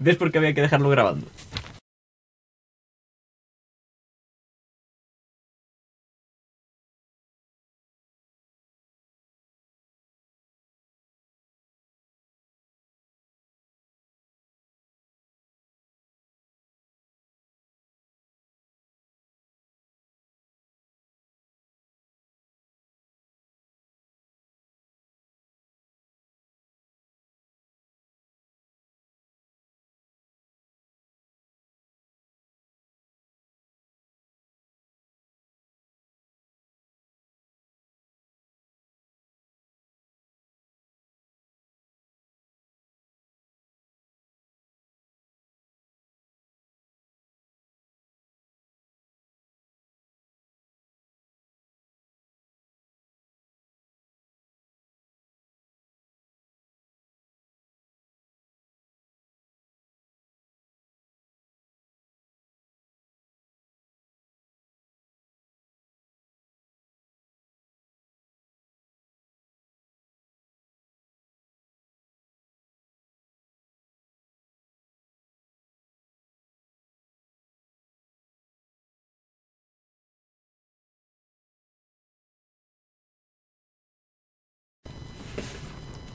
¿Ves 0.00 0.16
por 0.16 0.32
qué 0.32 0.38
había 0.38 0.52
que 0.52 0.62
dejarlo 0.62 0.90
grabando? 0.90 1.28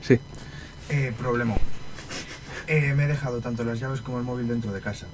Sí, 0.00 0.18
Eh, 0.88 1.12
problema. 1.18 1.54
Eh, 2.66 2.94
me 2.94 3.04
he 3.04 3.06
dejado 3.06 3.40
tanto 3.40 3.64
las 3.64 3.78
llaves 3.80 4.00
como 4.00 4.18
el 4.18 4.24
móvil 4.24 4.48
dentro 4.48 4.72
de 4.72 4.80
casa. 4.80 5.06